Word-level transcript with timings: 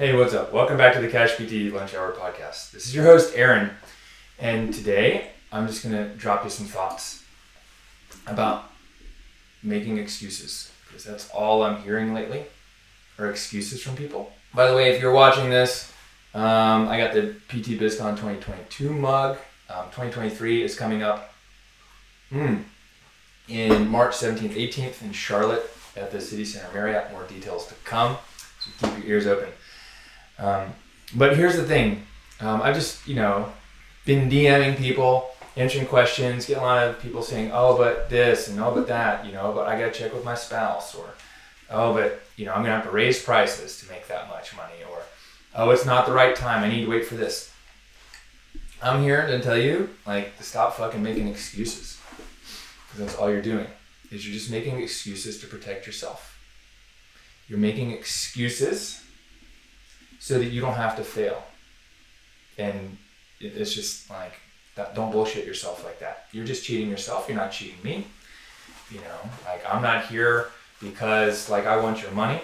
Hey, 0.00 0.16
what's 0.16 0.32
up? 0.32 0.50
Welcome 0.50 0.78
back 0.78 0.94
to 0.94 1.00
the 1.02 1.08
Cash 1.08 1.36
PT 1.36 1.70
Lunch 1.74 1.94
Hour 1.94 2.12
podcast. 2.12 2.70
This 2.70 2.86
is 2.86 2.94
your 2.94 3.04
host, 3.04 3.34
Aaron, 3.36 3.68
and 4.38 4.72
today 4.72 5.32
I'm 5.52 5.66
just 5.66 5.84
going 5.84 5.94
to 5.94 6.14
drop 6.14 6.42
you 6.42 6.48
some 6.48 6.64
thoughts 6.64 7.22
about 8.26 8.70
making 9.62 9.98
excuses 9.98 10.72
because 10.86 11.04
that's 11.04 11.28
all 11.32 11.62
I'm 11.62 11.82
hearing 11.82 12.14
lately 12.14 12.44
are 13.18 13.28
excuses 13.28 13.82
from 13.82 13.94
people. 13.94 14.32
By 14.54 14.70
the 14.70 14.74
way, 14.74 14.90
if 14.90 15.02
you're 15.02 15.12
watching 15.12 15.50
this, 15.50 15.92
um, 16.32 16.88
I 16.88 16.96
got 16.96 17.12
the 17.12 17.34
PT 17.50 17.78
BizCon 17.78 18.12
2022 18.12 18.90
mug. 18.90 19.36
Um, 19.68 19.84
2023 19.90 20.62
is 20.62 20.74
coming 20.76 21.02
up 21.02 21.34
mm, 22.32 22.62
in 23.48 23.86
March 23.86 24.12
17th, 24.12 24.54
18th 24.54 25.02
in 25.02 25.12
Charlotte 25.12 25.70
at 25.94 26.10
the 26.10 26.22
City 26.22 26.46
Center 26.46 26.72
Marriott. 26.72 27.12
More 27.12 27.24
details 27.24 27.66
to 27.66 27.74
come, 27.84 28.16
so 28.60 28.88
keep 28.88 29.04
your 29.04 29.16
ears 29.16 29.26
open. 29.26 29.50
Um, 30.40 30.74
but 31.14 31.36
here's 31.36 31.56
the 31.56 31.64
thing. 31.64 32.06
Um, 32.40 32.62
I've 32.62 32.74
just, 32.74 33.06
you 33.06 33.14
know, 33.14 33.52
been 34.06 34.30
DMing 34.30 34.78
people, 34.78 35.30
answering 35.56 35.86
questions, 35.86 36.46
get 36.46 36.58
a 36.58 36.62
lot 36.62 36.86
of 36.86 36.98
people 37.00 37.22
saying, 37.22 37.50
oh, 37.52 37.76
but 37.76 38.08
this 38.08 38.48
and 38.48 38.58
oh, 38.58 38.74
but 38.74 38.88
that, 38.88 39.26
you 39.26 39.32
know, 39.32 39.52
but 39.52 39.68
I 39.68 39.78
got 39.78 39.92
to 39.92 39.98
check 39.98 40.14
with 40.14 40.24
my 40.24 40.34
spouse 40.34 40.94
or, 40.94 41.14
oh, 41.68 41.92
but, 41.92 42.22
you 42.36 42.46
know, 42.46 42.52
I'm 42.52 42.62
going 42.62 42.70
to 42.70 42.76
have 42.76 42.84
to 42.84 42.90
raise 42.90 43.22
prices 43.22 43.78
to 43.80 43.88
make 43.92 44.08
that 44.08 44.28
much 44.28 44.56
money 44.56 44.82
or, 44.90 44.98
oh, 45.54 45.70
it's 45.70 45.84
not 45.84 46.06
the 46.06 46.12
right 46.12 46.34
time. 46.34 46.64
I 46.64 46.68
need 46.68 46.84
to 46.84 46.90
wait 46.90 47.04
for 47.04 47.16
this. 47.16 47.52
I'm 48.82 49.02
here 49.02 49.26
to 49.26 49.40
tell 49.40 49.58
you, 49.58 49.90
like, 50.06 50.38
to 50.38 50.42
stop 50.42 50.74
fucking 50.74 51.02
making 51.02 51.28
excuses. 51.28 51.98
Because 52.86 53.06
that's 53.06 53.18
all 53.18 53.30
you're 53.30 53.42
doing, 53.42 53.66
is 54.10 54.26
you're 54.26 54.34
just 54.34 54.50
making 54.50 54.80
excuses 54.80 55.38
to 55.40 55.46
protect 55.46 55.86
yourself. 55.86 56.38
You're 57.46 57.58
making 57.58 57.90
excuses 57.90 59.04
so 60.20 60.38
that 60.38 60.46
you 60.46 60.60
don't 60.60 60.74
have 60.74 60.94
to 60.96 61.02
fail. 61.02 61.42
And 62.56 62.96
it's 63.40 63.74
just 63.74 64.08
like 64.08 64.34
don't 64.94 65.10
bullshit 65.10 65.44
yourself 65.46 65.84
like 65.84 65.98
that. 65.98 66.26
You're 66.32 66.44
just 66.44 66.64
cheating 66.64 66.88
yourself. 66.88 67.26
You're 67.28 67.36
not 67.36 67.50
cheating 67.50 67.82
me. 67.82 68.06
You 68.90 68.98
know, 68.98 69.30
like 69.44 69.62
I'm 69.68 69.82
not 69.82 70.06
here 70.06 70.48
because 70.80 71.50
like 71.50 71.66
I 71.66 71.76
want 71.76 72.02
your 72.02 72.12
money. 72.12 72.40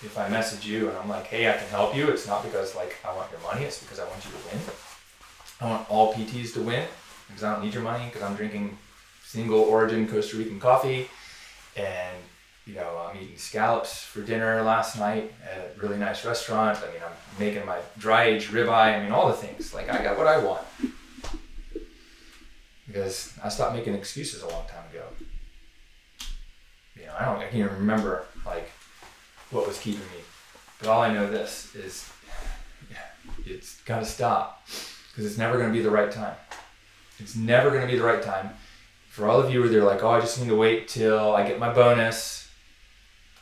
If 0.00 0.16
I 0.16 0.28
message 0.28 0.64
you 0.64 0.88
and 0.88 0.96
I'm 0.96 1.08
like, 1.08 1.26
hey, 1.26 1.50
I 1.50 1.56
can 1.56 1.66
help 1.68 1.94
you, 1.94 2.08
it's 2.08 2.26
not 2.26 2.44
because 2.44 2.74
like 2.76 2.96
I 3.04 3.14
want 3.14 3.30
your 3.32 3.40
money. 3.40 3.64
It's 3.64 3.82
because 3.82 3.98
I 3.98 4.04
want 4.04 4.24
you 4.24 4.30
to 4.30 4.36
win. 4.48 4.64
I 5.60 5.68
want 5.68 5.90
all 5.90 6.14
PTs 6.14 6.54
to 6.54 6.62
win 6.62 6.86
because 7.26 7.42
I 7.42 7.52
don't 7.52 7.64
need 7.64 7.74
your 7.74 7.82
money 7.82 8.04
because 8.06 8.22
I'm 8.22 8.36
drinking 8.36 8.78
single 9.24 9.60
origin 9.60 10.06
Costa 10.06 10.36
Rican 10.36 10.60
coffee 10.60 11.08
and 11.76 12.16
you 12.68 12.74
know, 12.74 13.08
I'm 13.10 13.16
eating 13.16 13.38
scallops 13.38 14.02
for 14.02 14.20
dinner 14.20 14.62
last 14.62 14.98
night 14.98 15.32
at 15.42 15.74
a 15.74 15.80
really 15.80 15.96
nice 15.96 16.22
restaurant. 16.26 16.78
I 16.78 16.92
mean, 16.92 17.00
I'm 17.02 17.40
making 17.40 17.64
my 17.64 17.78
dry 17.96 18.24
aged 18.24 18.50
ribeye. 18.50 18.98
I 18.98 19.02
mean, 19.02 19.10
all 19.10 19.28
the 19.28 19.34
things. 19.34 19.72
Like, 19.72 19.88
I 19.88 20.04
got 20.04 20.18
what 20.18 20.26
I 20.26 20.36
want. 20.36 20.66
Because 22.86 23.32
I 23.42 23.48
stopped 23.48 23.74
making 23.74 23.94
excuses 23.94 24.42
a 24.42 24.48
long 24.48 24.66
time 24.66 24.84
ago. 24.90 25.04
You 26.94 27.06
know, 27.06 27.14
I 27.18 27.24
don't, 27.24 27.38
I 27.38 27.44
can't 27.44 27.54
even 27.54 27.74
remember, 27.74 28.26
like, 28.44 28.70
what 29.50 29.66
was 29.66 29.78
keeping 29.78 30.00
me. 30.00 30.22
But 30.78 30.90
all 30.90 31.00
I 31.00 31.12
know 31.12 31.28
this 31.28 31.74
is 31.74 32.10
it's 33.46 33.80
got 33.82 34.00
to 34.00 34.04
stop 34.04 34.68
because 35.10 35.24
it's 35.24 35.38
never 35.38 35.56
going 35.56 35.72
to 35.72 35.76
be 35.76 35.82
the 35.82 35.90
right 35.90 36.12
time. 36.12 36.36
It's 37.18 37.34
never 37.34 37.70
going 37.70 37.80
to 37.80 37.88
be 37.90 37.96
the 37.96 38.04
right 38.04 38.22
time. 38.22 38.50
For 39.08 39.26
all 39.26 39.40
of 39.40 39.50
you 39.50 39.62
who 39.62 39.78
are 39.78 39.84
like, 39.84 40.04
oh, 40.04 40.10
I 40.10 40.20
just 40.20 40.38
need 40.38 40.48
to 40.48 40.54
wait 40.54 40.86
till 40.86 41.34
I 41.34 41.48
get 41.48 41.58
my 41.58 41.72
bonus 41.72 42.47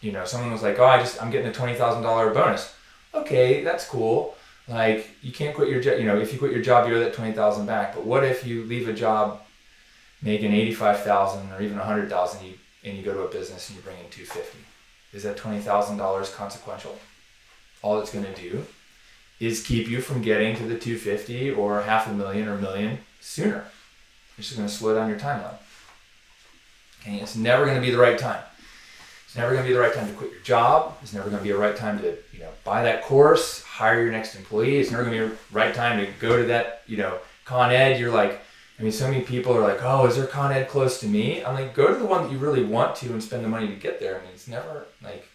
you 0.01 0.13
know, 0.13 0.25
someone 0.25 0.53
was 0.53 0.63
like, 0.63 0.79
"Oh, 0.79 0.85
I 0.85 0.99
just 0.99 1.23
I'm 1.23 1.31
getting 1.31 1.49
a 1.49 1.53
twenty 1.53 1.75
thousand 1.75 2.03
dollar 2.03 2.33
bonus." 2.33 2.75
Okay, 3.15 3.63
that's 3.65 3.87
cool. 3.89 4.37
Like 4.69 5.09
you 5.23 5.33
can't 5.33 5.55
quit 5.55 5.69
your 5.69 5.81
job. 5.81 5.99
You 5.99 6.07
know, 6.07 6.19
if 6.19 6.33
you 6.33 6.39
quit 6.39 6.53
your 6.53 6.63
job, 6.63 6.89
you 6.89 6.97
owe 6.97 7.01
that 7.01 7.15
twenty 7.15 7.33
thousand 7.33 7.67
back. 7.67 7.95
But 7.95 8.05
what 8.05 8.25
if 8.25 8.47
you 8.47 8.65
leave 8.65 8.89
a 8.89 8.93
job 8.93 9.41
making 10.23 10.53
eighty 10.53 10.73
five 10.73 11.01
thousand 11.01 11.53
or 11.53 11.63
even 11.63 11.79
a 11.79 11.85
hundred 11.85 12.11
thousand, 12.11 12.41
and 12.85 12.97
you 12.97 13.03
go 13.03 13.15
to 13.15 13.23
a 13.23 13.29
business 13.31 13.69
and 13.69 13.77
you 13.77 13.83
bring 13.83 13.99
in 13.99 14.11
two 14.11 14.25
fifty? 14.25 14.59
Is 15.13 15.23
that 15.23 15.37
twenty 15.37 15.61
thousand 15.61 15.97
dollars 15.97 16.31
consequential? 16.35 16.99
All 17.83 18.01
it's 18.01 18.13
going 18.13 18.25
to 18.25 18.35
do 18.41 18.67
is 19.39 19.63
keep 19.63 19.89
you 19.89 20.01
from 20.01 20.23
getting 20.23 20.57
to 20.57 20.63
the 20.63 20.79
250 20.79 21.51
or 21.51 21.83
half 21.83 22.09
a 22.09 22.13
million 22.13 22.49
or 22.49 22.55
a 22.55 22.59
million 22.59 22.99
sooner. 23.21 23.65
It's 24.39 24.49
just 24.49 24.59
going 24.59 24.69
to 24.69 24.75
slow 24.75 24.95
down 24.95 25.09
your 25.09 25.19
timeline. 25.19 25.59
Okay, 27.03 27.17
it's 27.17 27.37
never 27.37 27.65
going 27.65 27.77
to 27.77 27.83
be 27.83 27.91
the 27.91 27.99
right 27.99 28.19
time. 28.19 28.43
It's 29.27 29.37
never 29.37 29.53
going 29.53 29.65
to 29.65 29.69
be 29.69 29.75
the 29.75 29.81
right 29.81 29.93
time 29.93 30.07
to 30.07 30.15
quit 30.15 30.31
your 30.31 30.41
job. 30.41 30.97
It's 31.03 31.13
never 31.13 31.29
going 31.29 31.41
to 31.41 31.45
be 31.45 31.51
a 31.51 31.59
right 31.59 31.77
time 31.77 31.99
to, 31.99 32.17
you 32.33 32.39
know, 32.39 32.51
buy 32.63 32.85
that 32.85 33.03
course, 33.03 33.63
hire 33.63 34.01
your 34.01 34.13
next 34.13 34.37
employee. 34.37 34.79
It's 34.79 34.93
never 34.93 35.05
going 35.05 35.19
to 35.19 35.27
be 35.27 35.35
a 35.35 35.37
right 35.53 35.75
time 35.75 35.99
to 35.99 36.11
go 36.21 36.37
to 36.37 36.45
that, 36.45 36.83
you 36.87 36.97
know, 36.97 37.19
Con 37.45 37.73
Ed. 37.73 37.99
You're 37.99 38.13
like, 38.13 38.41
I 38.79 38.83
mean, 38.83 38.93
so 38.93 39.11
many 39.11 39.23
people 39.23 39.57
are 39.57 39.63
like, 39.63 39.81
oh, 39.83 40.07
is 40.07 40.17
there 40.17 40.27
Con 40.27 40.53
Ed 40.53 40.69
close 40.69 41.01
to 41.01 41.09
me? 41.09 41.45
I'm 41.45 41.55
like, 41.55 41.75
go 41.75 41.89
to 41.89 41.95
the 41.95 42.07
one 42.07 42.23
that 42.23 42.33
you 42.33 42.39
really 42.39 42.63
want 42.63 42.95
to 42.97 43.07
and 43.07 43.23
spend 43.23 43.45
the 43.45 43.49
money 43.49 43.67
to 43.67 43.75
get 43.75 43.99
there. 43.99 44.19
I 44.19 44.23
mean, 44.23 44.31
it's 44.33 44.49
never 44.49 44.87
like, 45.03 45.27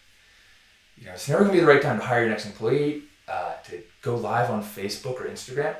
you 0.96 1.06
know, 1.06 1.12
it's 1.12 1.28
never 1.28 1.44
going 1.44 1.52
to 1.52 1.60
be 1.60 1.64
the 1.64 1.70
right 1.70 1.82
time 1.82 1.98
to 1.98 2.04
hire 2.04 2.20
your 2.20 2.30
next 2.30 2.46
employee, 2.46 3.02
uh, 3.28 3.54
to 3.66 3.82
go 4.00 4.16
live 4.16 4.50
on 4.50 4.62
Facebook 4.62 5.20
or 5.20 5.28
Instagram. 5.28 5.76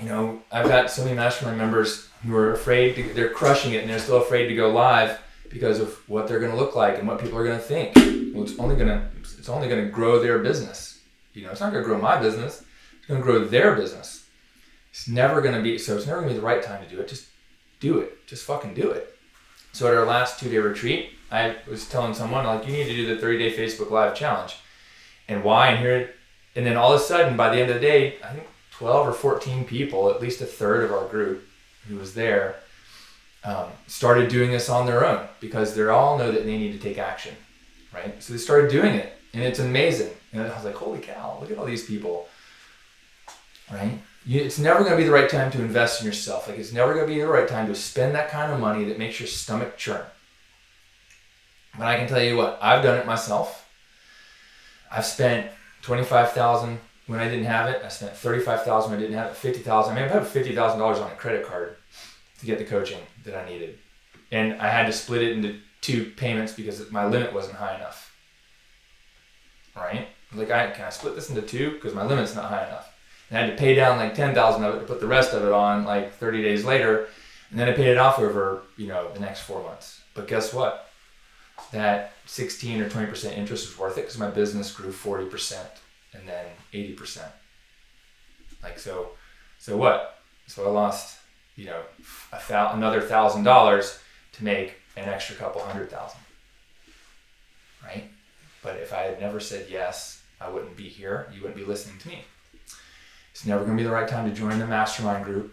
You 0.00 0.08
know, 0.08 0.42
I've 0.50 0.68
got 0.68 0.90
so 0.90 1.04
many 1.04 1.16
mastermind 1.16 1.58
members 1.58 2.08
who 2.24 2.34
are 2.36 2.52
afraid 2.52 2.94
to, 2.94 3.14
they're 3.14 3.30
crushing 3.30 3.74
it 3.74 3.82
and 3.82 3.90
they're 3.90 3.98
still 3.98 4.22
afraid 4.22 4.46
to 4.46 4.54
go 4.54 4.70
live 4.70 5.18
because 5.50 5.80
of 5.80 6.08
what 6.08 6.28
they're 6.28 6.40
going 6.40 6.52
to 6.52 6.58
look 6.58 6.76
like 6.76 6.98
and 6.98 7.06
what 7.06 7.20
people 7.20 7.38
are 7.38 7.44
going 7.44 7.58
to 7.58 7.64
think. 7.64 7.94
Well, 8.34 8.44
it's 8.44 8.58
only 8.58 8.76
going 8.76 8.88
to 8.88 9.08
it's 9.38 9.48
only 9.48 9.68
going 9.68 9.84
to 9.84 9.90
grow 9.90 10.20
their 10.20 10.38
business. 10.38 11.00
You 11.34 11.44
know, 11.44 11.50
it's 11.50 11.60
not 11.60 11.72
going 11.72 11.82
to 11.82 11.88
grow 11.88 11.98
my 11.98 12.20
business. 12.20 12.64
It's 12.98 13.06
going 13.06 13.20
to 13.20 13.24
grow 13.24 13.44
their 13.44 13.74
business. 13.74 14.26
It's 14.90 15.08
never 15.08 15.40
going 15.40 15.54
to 15.54 15.62
be 15.62 15.78
so. 15.78 15.96
It's 15.96 16.06
never 16.06 16.20
going 16.20 16.30
to 16.30 16.34
be 16.34 16.40
the 16.40 16.46
right 16.46 16.62
time 16.62 16.84
to 16.84 16.90
do 16.90 17.00
it. 17.00 17.08
Just 17.08 17.28
do 17.80 18.00
it. 18.00 18.26
Just 18.26 18.44
fucking 18.44 18.74
do 18.74 18.90
it. 18.90 19.16
So 19.72 19.86
at 19.86 19.94
our 19.94 20.06
last 20.06 20.40
two 20.40 20.50
day 20.50 20.58
retreat, 20.58 21.10
I 21.30 21.56
was 21.68 21.88
telling 21.88 22.14
someone 22.14 22.44
like, 22.44 22.66
you 22.66 22.72
need 22.72 22.84
to 22.84 22.94
do 22.96 23.14
the 23.14 23.20
30 23.20 23.38
day 23.38 23.56
Facebook 23.56 23.90
Live 23.90 24.14
challenge, 24.14 24.56
and 25.28 25.44
why? 25.44 25.68
And 25.68 25.78
here, 25.78 26.14
and 26.56 26.66
then 26.66 26.76
all 26.76 26.92
of 26.92 27.00
a 27.00 27.04
sudden, 27.04 27.36
by 27.36 27.54
the 27.54 27.60
end 27.60 27.70
of 27.70 27.76
the 27.76 27.86
day, 27.86 28.16
I 28.24 28.32
think 28.32 28.46
12 28.72 29.08
or 29.08 29.12
14 29.12 29.64
people, 29.64 30.10
at 30.10 30.20
least 30.20 30.40
a 30.40 30.46
third 30.46 30.84
of 30.84 30.92
our 30.92 31.06
group 31.08 31.44
who 31.86 31.96
was 31.96 32.14
there, 32.14 32.56
um, 33.44 33.66
started 33.86 34.28
doing 34.28 34.50
this 34.50 34.68
on 34.68 34.86
their 34.86 35.06
own 35.06 35.26
because 35.40 35.74
they 35.74 35.86
all 35.86 36.18
know 36.18 36.32
that 36.32 36.44
they 36.44 36.58
need 36.58 36.72
to 36.72 36.78
take 36.78 36.98
action, 36.98 37.34
right? 37.94 38.22
So 38.22 38.32
they 38.32 38.38
started 38.38 38.70
doing 38.70 38.94
it, 38.94 39.12
and 39.32 39.42
it's 39.42 39.58
amazing. 39.58 40.10
And 40.32 40.42
I 40.42 40.54
was 40.54 40.64
like, 40.64 40.74
holy 40.74 41.00
cow, 41.00 41.38
look 41.40 41.50
at 41.50 41.58
all 41.58 41.64
these 41.64 41.86
people, 41.86 42.28
right? 43.72 43.98
You, 44.26 44.42
it's 44.42 44.58
never 44.58 44.80
going 44.80 44.90
to 44.90 44.96
be 44.96 45.04
the 45.04 45.12
right 45.12 45.28
time 45.28 45.50
to 45.52 45.60
invest 45.60 46.00
in 46.00 46.06
yourself. 46.06 46.48
Like 46.48 46.58
it's 46.58 46.72
never 46.72 46.92
going 46.92 47.06
to 47.06 47.12
be 47.14 47.20
the 47.20 47.28
right 47.28 47.48
time 47.48 47.66
to 47.68 47.74
spend 47.74 48.14
that 48.14 48.28
kind 48.28 48.52
of 48.52 48.60
money 48.60 48.84
that 48.84 48.98
makes 48.98 49.18
your 49.18 49.26
stomach 49.26 49.78
churn. 49.78 50.04
But 51.78 51.86
I 51.86 51.96
can 51.96 52.08
tell 52.08 52.22
you 52.22 52.36
what, 52.36 52.58
I've 52.60 52.82
done 52.82 52.98
it 52.98 53.06
myself. 53.06 53.70
I've 54.90 55.06
spent 55.06 55.50
twenty-five 55.82 56.32
thousand 56.32 56.80
when 57.06 57.20
I 57.20 57.28
didn't 57.28 57.44
have 57.44 57.68
it. 57.70 57.82
I 57.84 57.88
spent 57.88 58.12
thirty-five 58.16 58.64
thousand 58.64 58.90
when 58.90 58.98
I 58.98 59.02
didn't 59.02 59.16
have 59.16 59.30
it. 59.30 59.36
Fifty 59.36 59.60
thousand. 59.60 59.92
I 59.92 60.00
mean, 60.00 60.10
I 60.10 60.12
have 60.12 60.28
fifty 60.28 60.54
thousand 60.54 60.80
dollars 60.80 60.98
on 60.98 61.10
a 61.10 61.14
credit 61.14 61.46
card 61.46 61.76
to 62.40 62.46
get 62.46 62.58
the 62.58 62.64
coaching 62.64 63.00
that 63.28 63.46
I 63.46 63.48
needed. 63.48 63.78
And 64.30 64.60
I 64.60 64.68
had 64.68 64.86
to 64.86 64.92
split 64.92 65.22
it 65.22 65.32
into 65.32 65.60
two 65.80 66.12
payments 66.16 66.52
because 66.52 66.90
my 66.90 67.06
limit 67.06 67.32
wasn't 67.32 67.56
high 67.56 67.76
enough. 67.76 68.14
Right? 69.76 70.08
Like, 70.34 70.50
I 70.50 70.70
can 70.70 70.84
I 70.84 70.90
split 70.90 71.14
this 71.14 71.30
into 71.30 71.42
two 71.42 71.72
because 71.72 71.94
my 71.94 72.04
limit's 72.04 72.34
not 72.34 72.46
high 72.46 72.66
enough. 72.66 72.92
And 73.30 73.38
I 73.38 73.42
had 73.42 73.50
to 73.50 73.56
pay 73.56 73.74
down 73.74 73.98
like 73.98 74.14
10,000 74.14 74.64
of 74.64 74.74
it 74.74 74.80
to 74.80 74.84
put 74.84 75.00
the 75.00 75.06
rest 75.06 75.32
of 75.32 75.44
it 75.44 75.52
on 75.52 75.84
like 75.84 76.14
30 76.14 76.42
days 76.42 76.64
later. 76.64 77.08
And 77.50 77.58
then 77.58 77.68
I 77.68 77.72
paid 77.72 77.88
it 77.88 77.98
off 77.98 78.18
over, 78.18 78.62
you 78.76 78.88
know, 78.88 79.10
the 79.12 79.20
next 79.20 79.40
four 79.40 79.62
months. 79.62 80.02
But 80.14 80.28
guess 80.28 80.52
what? 80.52 80.90
That 81.72 82.12
16 82.26 82.80
or 82.80 82.90
20% 82.90 83.36
interest 83.36 83.66
was 83.66 83.78
worth 83.78 83.98
it 83.98 84.02
because 84.02 84.18
my 84.18 84.30
business 84.30 84.72
grew 84.72 84.92
40% 84.92 85.58
and 86.12 86.28
then 86.28 86.46
80%. 86.72 87.22
Like, 88.62 88.78
so, 88.78 89.10
so 89.58 89.76
what? 89.76 90.20
So 90.46 90.66
I 90.66 90.70
lost 90.70 91.17
you 91.58 91.64
know, 91.64 91.82
a 92.32 92.72
another 92.72 93.00
thousand 93.00 93.42
dollars 93.42 93.98
to 94.32 94.44
make 94.44 94.76
an 94.96 95.08
extra 95.08 95.34
couple 95.34 95.60
hundred 95.60 95.90
thousand. 95.90 96.20
Right? 97.84 98.04
But 98.62 98.76
if 98.76 98.92
I 98.92 99.02
had 99.02 99.20
never 99.20 99.40
said 99.40 99.66
yes, 99.68 100.22
I 100.40 100.48
wouldn't 100.48 100.76
be 100.76 100.88
here. 100.88 101.28
You 101.34 101.40
wouldn't 101.42 101.58
be 101.58 101.64
listening 101.64 101.98
to 101.98 102.08
me. 102.08 102.24
It's 103.32 103.44
never 103.44 103.64
going 103.64 103.76
to 103.76 103.82
be 103.82 103.86
the 103.86 103.92
right 103.92 104.08
time 104.08 104.28
to 104.30 104.34
join 104.34 104.58
the 104.60 104.66
mastermind 104.66 105.24
group. 105.24 105.52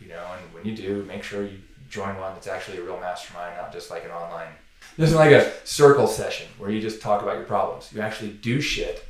You 0.00 0.08
know, 0.08 0.24
and 0.40 0.54
when 0.54 0.64
you 0.64 0.76
do, 0.76 1.04
make 1.04 1.24
sure 1.24 1.42
you 1.42 1.58
join 1.90 2.16
one 2.16 2.34
that's 2.34 2.46
actually 2.46 2.78
a 2.78 2.82
real 2.82 3.00
mastermind, 3.00 3.56
not 3.56 3.72
just 3.72 3.90
like 3.90 4.04
an 4.04 4.12
online. 4.12 4.52
This 4.96 5.10
is 5.10 5.16
like 5.16 5.32
a 5.32 5.52
circle 5.66 6.06
session 6.06 6.46
where 6.58 6.70
you 6.70 6.80
just 6.80 7.02
talk 7.02 7.22
about 7.22 7.36
your 7.36 7.46
problems. 7.46 7.92
You 7.92 8.00
actually 8.02 8.30
do 8.30 8.60
shit 8.60 9.04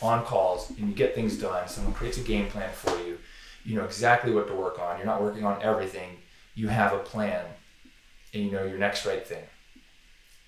on 0.00 0.24
calls 0.24 0.70
and 0.70 0.88
you 0.88 0.94
get 0.94 1.14
things 1.14 1.36
done. 1.36 1.68
Someone 1.68 1.92
creates 1.92 2.16
a 2.16 2.22
game 2.22 2.46
plan 2.46 2.70
for 2.72 2.96
you. 3.06 3.18
You 3.64 3.76
know 3.76 3.84
exactly 3.84 4.32
what 4.32 4.48
to 4.48 4.54
work 4.54 4.78
on. 4.78 4.96
You're 4.96 5.06
not 5.06 5.22
working 5.22 5.44
on 5.44 5.62
everything. 5.62 6.18
You 6.54 6.68
have 6.68 6.92
a 6.92 6.98
plan 6.98 7.44
and 8.34 8.44
you 8.44 8.50
know 8.50 8.64
your 8.64 8.78
next 8.78 9.06
right 9.06 9.26
thing. 9.26 9.44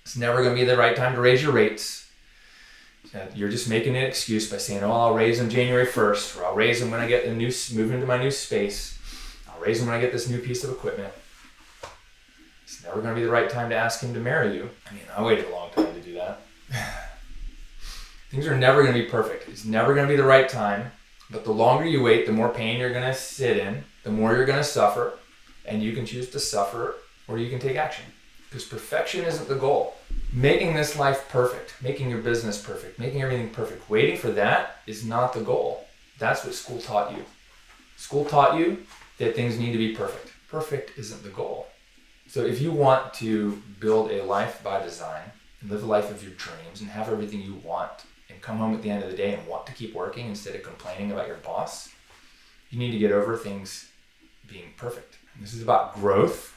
It's 0.03 0.17
never 0.17 0.43
going 0.43 0.55
to 0.55 0.61
be 0.61 0.67
the 0.67 0.77
right 0.77 0.97
time 0.97 1.15
to 1.15 1.21
raise 1.21 1.43
your 1.43 1.53
rates. 1.53 2.11
Uh, 3.15 3.27
you're 3.35 3.49
just 3.49 3.69
making 3.69 3.97
an 3.97 4.05
excuse 4.05 4.51
by 4.51 4.59
saying, 4.59 4.83
"Oh, 4.83 4.93
I'll 4.93 5.15
raise 5.15 5.39
them 5.39 5.49
January 5.49 5.87
1st, 5.87 6.37
or 6.37 6.45
I'll 6.45 6.55
raise 6.55 6.81
them 6.81 6.91
when 6.91 7.01
I 7.01 7.09
get 7.09 7.25
a 7.25 7.35
new 7.35 7.51
move 7.73 7.93
into 7.93 8.07
my 8.07 8.19
new 8.19 8.31
space. 8.31 8.99
I'll 9.49 9.61
raise 9.61 9.79
them 9.79 9.89
when 9.89 9.97
I 9.97 10.01
get 10.01 10.13
this 10.13 10.29
new 10.29 10.39
piece 10.39 10.65
of 10.65 10.71
equipment." 10.71 11.13
It's 12.65 12.85
never 12.85 13.01
going 13.01 13.15
to 13.15 13.21
be 13.21 13.25
the 13.25 13.33
right 13.33 13.51
time 13.51 13.71
to 13.71 13.77
ask 13.77 14.01
him 14.01 14.15
to 14.15 14.21
marry 14.21 14.55
you. 14.55 14.71
I 14.89 14.95
mean, 14.95 15.03
I 15.17 15.23
waited 15.23 15.47
a 15.47 15.51
long 15.51 15.71
time 15.71 15.93
to 15.93 16.01
do 16.01 16.15
that. 16.15 16.43
Things 18.31 18.47
are 18.47 18.57
never 18.57 18.83
going 18.83 18.95
to 18.95 19.03
be 19.03 19.09
perfect. 19.09 19.49
It's 19.49 19.65
never 19.65 19.93
going 19.93 20.07
to 20.07 20.13
be 20.13 20.17
the 20.17 20.25
right 20.25 20.49
time. 20.49 20.93
But 21.31 21.45
the 21.45 21.53
longer 21.53 21.87
you 21.87 22.03
wait, 22.03 22.27
the 22.27 22.33
more 22.33 22.49
pain 22.49 22.79
you're 22.79 22.93
going 22.93 23.07
to 23.07 23.15
sit 23.15 23.57
in, 23.57 23.85
the 24.03 24.11
more 24.11 24.35
you're 24.35 24.47
going 24.47 24.59
to 24.59 24.65
suffer, 24.65 25.19
and 25.65 25.83
you 25.83 25.93
can 25.93 26.07
choose 26.07 26.31
to 26.31 26.41
suffer 26.41 26.97
or 27.29 27.39
you 27.39 27.49
can 27.49 27.61
take 27.61 27.77
action. 27.77 28.05
Because 28.49 28.65
perfection 28.65 29.25
isn't 29.25 29.49
the 29.49 29.55
goal. 29.55 29.95
Making 30.33 30.75
this 30.75 30.99
life 30.99 31.29
perfect, 31.29 31.75
making 31.81 32.11
your 32.11 32.21
business 32.21 32.61
perfect, 32.61 32.99
making 32.99 33.23
everything 33.23 33.51
perfect, 33.51 33.89
waiting 33.89 34.17
for 34.17 34.33
that 34.33 34.79
is 34.87 35.05
not 35.05 35.33
the 35.33 35.41
goal. 35.41 35.87
That's 36.19 36.45
what 36.45 36.55
school 36.55 36.81
taught 36.81 37.17
you. 37.17 37.25
School 37.97 38.25
taught 38.25 38.59
you 38.59 38.85
that 39.19 39.37
things 39.37 39.59
need 39.59 39.73
to 39.73 39.79
be 39.79 39.95
perfect. 39.95 40.33
Perfect 40.49 40.99
isn't 40.99 41.23
the 41.23 41.29
goal. 41.29 41.69
So 42.27 42.45
if 42.45 42.61
you 42.61 42.73
want 42.73 43.15
to 43.15 43.63
build 43.79 44.11
a 44.11 44.25
life 44.25 44.63
by 44.65 44.83
design 44.83 45.23
and 45.61 45.71
live 45.71 45.85
a 45.85 45.87
life 45.87 46.11
of 46.11 46.23
your 46.23 46.33
dreams 46.33 46.81
and 46.81 46.91
have 46.91 47.09
everything 47.09 47.41
you 47.41 47.55
want 47.63 48.05
and 48.31 48.41
come 48.41 48.59
home 48.59 48.75
at 48.75 48.83
the 48.83 48.91
end 48.91 49.03
of 49.03 49.11
the 49.11 49.17
day 49.17 49.35
and 49.35 49.47
want 49.47 49.67
to 49.67 49.73
keep 49.73 49.95
working 49.95 50.27
instead 50.27 50.55
of 50.55 50.63
complaining 50.63 51.13
about 51.13 51.27
your 51.27 51.37
boss, 51.37 51.91
you 52.71 52.79
need 52.79 52.93
to 52.93 52.99
get 52.99 53.13
over 53.13 53.37
things 53.37 53.89
being 54.49 54.73
perfect. 54.77 55.19
And 55.35 55.43
this 55.43 55.55
is 55.55 55.63
about 55.63 55.95
growth. 55.95 56.55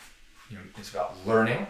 You 0.49 0.57
know, 0.57 0.63
it's 0.77 0.91
about 0.91 1.15
learning. 1.25 1.65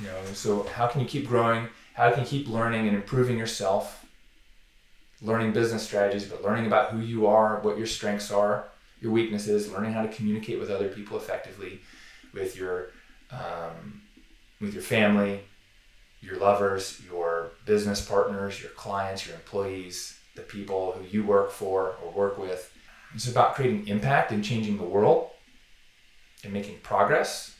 You 0.00 0.06
know, 0.06 0.24
so 0.32 0.64
how 0.64 0.86
can 0.86 1.00
you 1.00 1.06
keep 1.06 1.26
growing? 1.26 1.68
How 1.94 2.10
can 2.10 2.20
you 2.20 2.26
keep 2.26 2.48
learning 2.48 2.88
and 2.88 2.96
improving 2.96 3.38
yourself? 3.38 4.04
Learning 5.22 5.52
business 5.52 5.82
strategies, 5.82 6.24
but 6.24 6.42
learning 6.42 6.66
about 6.66 6.90
who 6.90 7.00
you 7.00 7.26
are, 7.26 7.60
what 7.60 7.78
your 7.78 7.86
strengths 7.86 8.30
are, 8.30 8.64
your 9.00 9.12
weaknesses, 9.12 9.70
learning 9.70 9.92
how 9.92 10.02
to 10.02 10.08
communicate 10.08 10.58
with 10.58 10.70
other 10.70 10.88
people 10.88 11.16
effectively, 11.16 11.80
with 12.32 12.56
your 12.56 12.90
um, 13.30 14.02
with 14.60 14.74
your 14.74 14.82
family, 14.82 15.40
your 16.20 16.36
lovers, 16.36 17.00
your 17.06 17.50
business 17.64 18.06
partners, 18.06 18.60
your 18.60 18.70
clients, 18.72 19.26
your 19.26 19.36
employees, 19.36 20.18
the 20.34 20.42
people 20.42 20.92
who 20.92 21.04
you 21.06 21.24
work 21.24 21.50
for 21.50 21.96
or 22.02 22.10
work 22.10 22.38
with. 22.38 22.72
It's 23.14 23.30
about 23.30 23.54
creating 23.54 23.88
impact 23.88 24.32
and 24.32 24.44
changing 24.44 24.76
the 24.76 24.84
world 24.84 25.30
and 26.42 26.52
making 26.52 26.78
progress. 26.82 27.54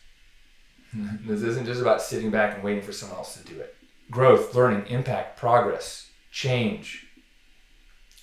this 0.92 1.42
isn't 1.42 1.66
just 1.66 1.80
about 1.80 2.02
sitting 2.02 2.30
back 2.30 2.54
and 2.54 2.64
waiting 2.64 2.82
for 2.82 2.92
someone 2.92 3.18
else 3.18 3.36
to 3.36 3.44
do 3.44 3.58
it. 3.60 3.74
Growth, 4.10 4.54
learning, 4.54 4.86
impact, 4.88 5.38
progress, 5.38 6.10
change, 6.30 7.06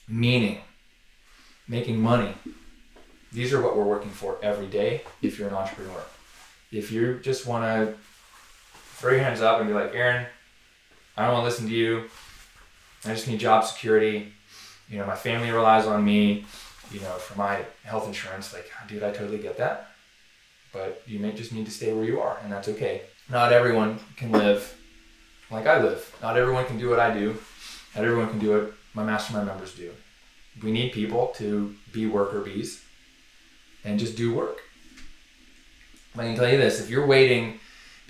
meaning, 0.07 0.59
making 1.67 1.99
money. 1.99 2.33
These 3.31 3.53
are 3.53 3.61
what 3.61 3.77
we're 3.77 3.83
working 3.83 4.11
for 4.11 4.37
every 4.43 4.67
day 4.67 5.03
if 5.21 5.39
you're 5.39 5.47
an 5.47 5.53
entrepreneur. 5.55 6.03
If 6.71 6.91
you 6.91 7.19
just 7.19 7.47
want 7.47 7.63
to 7.63 7.95
throw 8.95 9.11
your 9.11 9.23
hands 9.23 9.41
up 9.41 9.59
and 9.59 9.67
be 9.67 9.73
like, 9.73 9.95
Aaron, 9.95 10.27
I 11.21 11.25
don't 11.25 11.35
want 11.35 11.44
to 11.44 11.50
listen 11.50 11.68
to 11.68 11.73
you. 11.73 12.09
I 13.06 13.09
just 13.09 13.27
need 13.27 13.39
job 13.39 13.63
security. 13.63 14.33
You 14.89 14.97
know, 14.97 15.06
my 15.06 15.15
family 15.15 15.51
relies 15.51 15.88
on 15.88 16.03
me, 16.03 16.45
you 16.91 17.00
know, 17.00 17.13
for 17.13 17.38
my 17.38 17.63
health 17.83 18.07
insurance. 18.07 18.53
Like, 18.53 18.69
dude, 18.88 19.03
I 19.03 19.12
totally 19.12 19.38
get 19.38 19.57
that 19.57 19.91
but 20.73 21.01
you 21.06 21.19
may 21.19 21.31
just 21.33 21.53
need 21.53 21.65
to 21.65 21.71
stay 21.71 21.94
where 21.94 22.06
you 22.06 22.19
are, 22.19 22.39
and 22.44 22.51
that's 22.51 22.68
okay. 22.69 23.01
Not 23.29 23.53
everyone 23.53 24.00
can 24.18 24.31
live 24.31 24.75
like 25.50 25.68
I 25.68 25.81
live. 25.81 26.15
Not 26.21 26.38
everyone 26.38 26.65
can 26.65 26.77
do 26.77 26.89
what 26.89 27.00
I 27.00 27.13
do. 27.13 27.38
Not 27.95 28.06
everyone 28.06 28.29
can 28.29 28.39
do 28.39 28.51
what 28.51 28.74
my 28.94 29.03
mastermind 29.03 29.47
members 29.47 29.75
do. 29.75 29.91
We 30.63 30.71
need 30.71 30.91
people 30.91 31.27
to 31.38 31.75
be 31.91 32.07
worker 32.07 32.41
bees 32.41 32.83
and 33.83 34.00
just 34.00 34.15
do 34.15 34.33
work. 34.33 34.59
I 36.17 36.24
can 36.24 36.35
tell 36.35 36.50
you 36.50 36.57
this 36.57 36.79
if 36.81 36.89
you're 36.89 37.06
waiting 37.06 37.59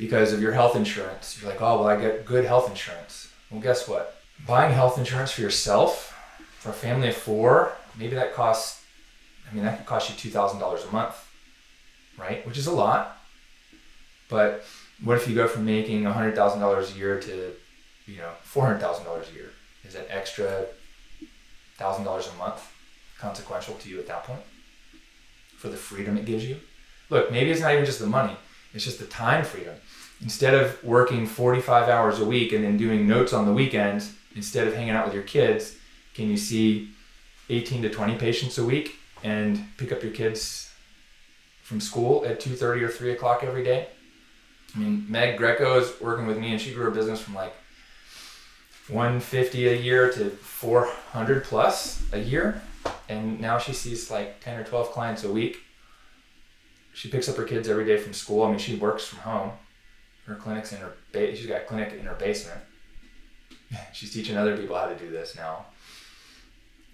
because 0.01 0.33
of 0.33 0.41
your 0.41 0.51
health 0.51 0.75
insurance, 0.75 1.37
you're 1.39 1.49
like, 1.51 1.61
oh, 1.61 1.77
well, 1.77 1.87
I 1.87 1.95
get 1.99 2.25
good 2.25 2.45
health 2.45 2.69
insurance. 2.69 3.31
Well, 3.49 3.61
guess 3.61 3.87
what? 3.87 4.17
Buying 4.47 4.73
health 4.73 4.97
insurance 4.97 5.31
for 5.31 5.41
yourself, 5.41 5.93
for 6.59 6.69
a 6.69 6.73
family 6.73 7.09
of 7.09 7.15
four, 7.15 7.73
maybe 7.97 8.15
that 8.15 8.33
costs, 8.33 8.83
I 9.49 9.53
mean, 9.53 9.63
that 9.63 9.77
could 9.77 9.85
cost 9.85 10.09
you 10.09 10.31
$2,000 10.31 10.89
a 10.89 10.91
month 10.91 11.15
right? 12.21 12.45
Which 12.45 12.57
is 12.57 12.67
a 12.67 12.71
lot. 12.71 13.17
But 14.29 14.63
what 15.03 15.17
if 15.17 15.27
you 15.27 15.35
go 15.35 15.47
from 15.47 15.65
making 15.65 16.03
$100,000 16.03 16.95
a 16.95 16.97
year 16.97 17.19
to, 17.19 17.53
you 18.05 18.17
know, 18.17 18.31
$400,000 18.45 19.31
a 19.31 19.33
year? 19.33 19.49
Is 19.83 19.93
that 19.93 20.07
extra 20.09 20.65
$1,000 21.79 22.33
a 22.33 22.37
month 22.37 22.71
consequential 23.17 23.75
to 23.75 23.89
you 23.89 23.99
at 23.99 24.07
that 24.07 24.23
point? 24.23 24.41
For 25.57 25.69
the 25.69 25.77
freedom 25.77 26.17
it 26.17 26.25
gives 26.25 26.45
you? 26.45 26.57
Look, 27.09 27.31
maybe 27.31 27.51
it's 27.51 27.61
not 27.61 27.73
even 27.73 27.85
just 27.85 27.99
the 27.99 28.07
money, 28.07 28.35
it's 28.73 28.83
just 28.83 28.99
the 28.99 29.05
time 29.05 29.43
freedom. 29.43 29.75
Instead 30.21 30.53
of 30.53 30.83
working 30.83 31.25
45 31.25 31.89
hours 31.89 32.19
a 32.19 32.25
week 32.25 32.53
and 32.53 32.63
then 32.63 32.77
doing 32.77 33.07
notes 33.07 33.33
on 33.33 33.45
the 33.45 33.53
weekends, 33.53 34.13
instead 34.35 34.67
of 34.67 34.75
hanging 34.75 34.91
out 34.91 35.05
with 35.05 35.13
your 35.13 35.23
kids, 35.23 35.75
can 36.13 36.29
you 36.29 36.37
see 36.37 36.91
18 37.49 37.81
to 37.81 37.89
20 37.89 38.15
patients 38.15 38.57
a 38.57 38.63
week 38.63 38.95
and 39.23 39.65
pick 39.77 39.91
up 39.91 40.01
your 40.01 40.11
kids 40.11 40.71
from 41.63 41.81
school 41.81 42.25
at 42.25 42.39
2.30 42.39 42.81
or 42.81 42.87
3 42.89 43.11
o'clock 43.11 43.43
every 43.43 43.63
day. 43.63 43.87
I 44.75 44.79
mean, 44.79 45.05
Meg 45.09 45.37
Greco 45.37 45.79
is 45.79 45.99
working 45.99 46.27
with 46.27 46.37
me 46.37 46.51
and 46.51 46.61
she 46.61 46.73
grew 46.73 46.85
her 46.85 46.91
business 46.91 47.19
from 47.19 47.35
like 47.35 47.53
150 48.87 49.67
a 49.67 49.75
year 49.75 50.11
to 50.11 50.29
400 50.29 51.43
plus 51.43 52.03
a 52.11 52.19
year. 52.19 52.61
And 53.09 53.39
now 53.39 53.57
she 53.57 53.73
sees 53.73 54.09
like 54.09 54.39
10 54.41 54.59
or 54.59 54.63
12 54.63 54.91
clients 54.91 55.23
a 55.23 55.31
week. 55.31 55.57
She 56.93 57.09
picks 57.09 57.29
up 57.29 57.37
her 57.37 57.43
kids 57.43 57.69
every 57.69 57.85
day 57.85 57.97
from 57.97 58.13
school. 58.13 58.43
I 58.43 58.49
mean, 58.49 58.59
she 58.59 58.75
works 58.75 59.05
from 59.05 59.19
home. 59.19 59.51
Her 60.25 60.35
clinic's 60.35 60.71
in 60.71 60.79
her, 60.79 60.93
ba- 61.11 61.35
she's 61.35 61.47
got 61.47 61.61
a 61.61 61.65
clinic 61.65 61.93
in 61.93 62.05
her 62.05 62.15
basement. 62.15 62.61
She's 63.93 64.13
teaching 64.13 64.37
other 64.37 64.57
people 64.57 64.75
how 64.75 64.87
to 64.87 64.97
do 64.97 65.09
this 65.09 65.35
now 65.35 65.65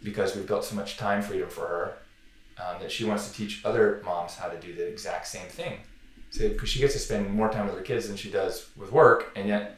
because 0.04 0.36
we've 0.36 0.48
built 0.48 0.64
so 0.64 0.76
much 0.76 0.98
time 0.98 1.22
freedom 1.22 1.50
for 1.50 1.68
her 1.68 1.98
um, 2.64 2.82
that 2.82 2.92
she 2.92 3.04
wants 3.04 3.28
to 3.28 3.34
teach 3.34 3.64
other 3.66 4.02
moms 4.06 4.36
how 4.36 4.48
to 4.48 4.60
do 4.60 4.74
the 4.74 4.88
exact 4.88 5.28
same 5.28 5.48
thing. 5.48 5.80
So, 6.30 6.50
because 6.50 6.70
she 6.70 6.80
gets 6.80 6.94
to 6.94 7.00
spend 7.00 7.34
more 7.34 7.50
time 7.50 7.66
with 7.66 7.76
her 7.76 7.82
kids 7.82 8.08
than 8.08 8.18
she 8.18 8.30
does 8.30 8.70
with 8.76 8.92
work, 8.92 9.32
and 9.36 9.48
yet 9.48 9.78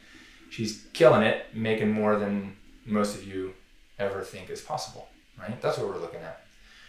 she's 0.50 0.86
killing 0.92 1.22
it, 1.22 1.46
making 1.54 1.90
more 1.90 2.18
than 2.18 2.56
most 2.84 3.14
of 3.14 3.24
you 3.24 3.54
ever 3.98 4.22
think 4.22 4.50
is 4.50 4.60
possible, 4.60 5.08
right? 5.38 5.60
That's 5.60 5.78
what 5.78 5.88
we're 5.88 5.98
looking 5.98 6.20
at. 6.20 6.44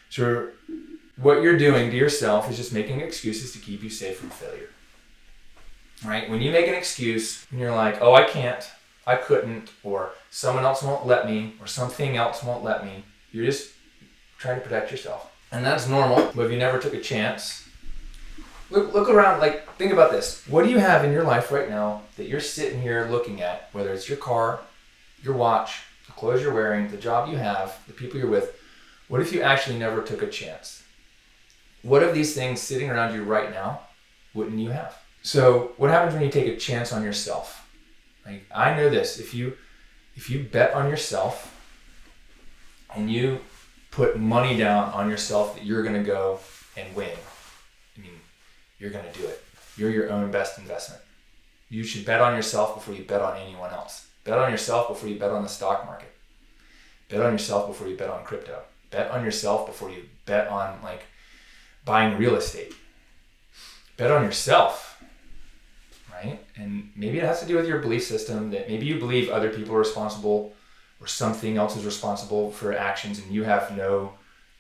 So, 0.10 0.50
what 1.22 1.42
you're 1.42 1.58
doing 1.58 1.92
to 1.92 1.98
yourself 1.98 2.50
is 2.50 2.58
just 2.58 2.74
making 2.74 3.02
excuses 3.02 3.52
to 3.54 3.60
keep 3.60 3.84
you 3.84 3.90
safe 3.90 4.18
from 4.18 4.30
failure, 4.30 4.70
right? 6.06 6.30
When 6.30 6.42
you 6.42 6.52
make 6.52 6.68
an 6.68 6.74
excuse 6.74 7.46
and 7.52 7.60
you're 7.60 7.76
like, 7.76 8.02
oh, 8.02 8.14
I 8.14 8.24
can't, 8.24 8.70
I 9.06 9.16
couldn't, 9.16 9.72
or 9.84 10.12
someone 10.30 10.66
else 10.66 10.84
won't 10.84 11.06
let 11.06 11.28
me, 11.28 11.56
or 11.60 11.68
something 11.68 12.18
else 12.18 12.44
won't 12.44 12.64
let 12.64 12.86
me, 12.86 13.04
you're 13.32 13.46
just 13.46 13.72
trying 14.38 14.56
to 14.56 14.62
protect 14.62 14.92
yourself 14.92 15.32
and 15.52 15.66
that's 15.66 15.88
normal. 15.88 16.32
But 16.36 16.46
if 16.46 16.52
you 16.52 16.58
never 16.58 16.80
took 16.80 16.94
a 16.94 17.02
chance, 17.02 17.68
look 18.70 18.94
look 18.94 19.10
around. 19.10 19.40
Like 19.40 19.76
think 19.76 19.92
about 19.92 20.12
this. 20.12 20.46
What 20.48 20.64
do 20.64 20.72
you 20.72 20.80
have 20.80 21.04
in 21.04 21.12
your 21.12 21.24
life 21.24 21.52
right 21.52 21.70
now 21.70 22.04
that 22.18 22.28
you're 22.28 22.40
sitting 22.40 22.82
here 22.82 23.08
looking 23.12 23.42
at? 23.42 23.70
Whether 23.74 23.94
it's 23.94 24.08
your 24.08 24.18
car, 24.18 24.62
your 25.22 25.36
watch, 25.36 25.84
the 26.06 26.14
clothes 26.14 26.42
you're 26.42 26.54
wearing, 26.54 26.90
the 26.90 26.98
job 26.98 27.30
you 27.30 27.38
have, 27.38 27.78
the 27.88 27.94
people 27.94 28.20
you're 28.20 28.30
with. 28.30 28.58
What 29.08 29.22
if 29.22 29.34
you 29.34 29.42
actually 29.42 29.78
never 29.78 30.02
took 30.02 30.22
a 30.22 30.28
chance? 30.28 30.81
What 31.84 32.04
of 32.04 32.14
these 32.14 32.34
things 32.34 32.62
sitting 32.62 32.90
around 32.90 33.14
you 33.14 33.24
right 33.24 33.52
now 33.52 33.82
wouldn't 34.34 34.60
you 34.60 34.70
have? 34.70 34.98
So 35.24 35.74
what 35.78 35.90
happens 35.90 36.14
when 36.14 36.24
you 36.24 36.32
take 36.32 36.48
a 36.48 36.58
chance 36.58 36.92
on 36.92 37.04
yourself? 37.04 37.70
Like 38.26 38.46
I 38.54 38.76
know 38.76 38.90
this. 38.90 39.20
If 39.20 39.34
you 39.34 39.58
if 40.16 40.30
you 40.30 40.44
bet 40.44 40.74
on 40.74 40.90
yourself 40.90 41.58
and 42.96 43.12
you 43.12 43.40
put 43.92 44.18
money 44.18 44.58
down 44.58 44.92
on 44.94 45.10
yourself 45.10 45.56
that 45.56 45.66
you're 45.66 45.84
going 45.84 45.96
to 45.96 46.04
go 46.04 46.40
and 46.78 46.96
win. 46.96 47.12
I 47.98 48.02
mean, 48.02 48.20
you're 48.80 48.90
going 48.90 49.06
to 49.06 49.20
do 49.20 49.26
it. 49.26 49.44
You're 49.78 49.90
your 49.90 50.10
own 50.10 50.32
best 50.32 50.58
investment. 50.58 51.02
You 51.70 51.84
should 51.84 52.06
bet 52.06 52.22
on 52.22 52.36
yourself 52.36 52.76
before 52.76 52.96
you 52.96 53.04
bet 53.04 53.22
on 53.22 53.38
anyone 53.38 53.72
else. 53.72 54.08
Bet 54.24 54.38
on 54.38 54.52
yourself 54.52 54.88
before 54.88 55.10
you 55.10 55.20
bet 55.20 55.32
on 55.32 55.44
the 55.44 55.50
stock 55.50 55.86
market. 55.86 56.14
Bet 57.10 57.22
on 57.22 57.34
yourself 57.34 57.68
before 57.68 57.88
you 57.88 57.98
bet 57.98 58.10
on 58.10 58.24
crypto. 58.24 58.62
Bet 58.90 59.12
on 59.12 59.24
yourself 59.24 59.68
before 59.68 59.90
you 59.90 60.04
bet 60.26 60.48
on 60.48 60.82
like 60.84 61.04
buying 61.86 62.18
real 62.18 62.36
estate. 62.36 62.74
Bet 63.98 64.12
on 64.12 64.24
yourself. 64.24 65.02
Right? 66.12 66.40
And 66.56 66.92
maybe 66.96 67.18
it 67.18 67.24
has 67.24 67.40
to 67.42 67.48
do 67.48 67.56
with 67.56 67.68
your 67.68 67.80
belief 67.80 68.04
system 68.04 68.52
that 68.52 68.70
maybe 68.70 68.86
you 68.86 69.00
believe 69.00 69.30
other 69.30 69.50
people 69.50 69.76
are 69.76 69.80
responsible 69.80 70.54
or 71.02 71.08
something 71.08 71.58
else 71.58 71.76
is 71.76 71.84
responsible 71.84 72.52
for 72.52 72.74
actions 72.74 73.20
and 73.20 73.34
you 73.34 73.44
have 73.44 73.76
no 73.76 74.14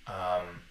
um, 0.07 0.61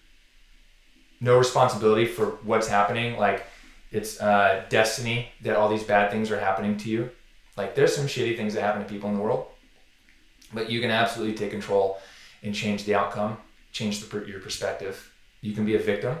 no 1.21 1.37
responsibility 1.37 2.05
for 2.05 2.25
what's 2.43 2.67
happening 2.67 3.17
like 3.17 3.45
it's 3.91 4.19
uh, 4.21 4.65
destiny 4.69 5.29
that 5.41 5.55
all 5.55 5.69
these 5.69 5.83
bad 5.83 6.11
things 6.11 6.29
are 6.29 6.39
happening 6.39 6.75
to 6.77 6.89
you 6.89 7.09
like 7.55 7.73
there's 7.73 7.95
some 7.95 8.05
shitty 8.05 8.35
things 8.35 8.53
that 8.53 8.61
happen 8.61 8.83
to 8.83 8.87
people 8.87 9.09
in 9.09 9.15
the 9.15 9.21
world 9.21 9.47
but 10.53 10.69
you 10.69 10.81
can 10.81 10.91
absolutely 10.91 11.33
take 11.33 11.51
control 11.51 11.99
and 12.43 12.53
change 12.53 12.83
the 12.83 12.93
outcome 12.93 13.37
change 13.71 14.01
the, 14.01 14.25
your 14.25 14.41
perspective 14.41 15.13
you 15.39 15.53
can 15.53 15.65
be 15.65 15.75
a 15.75 15.79
victim 15.79 16.17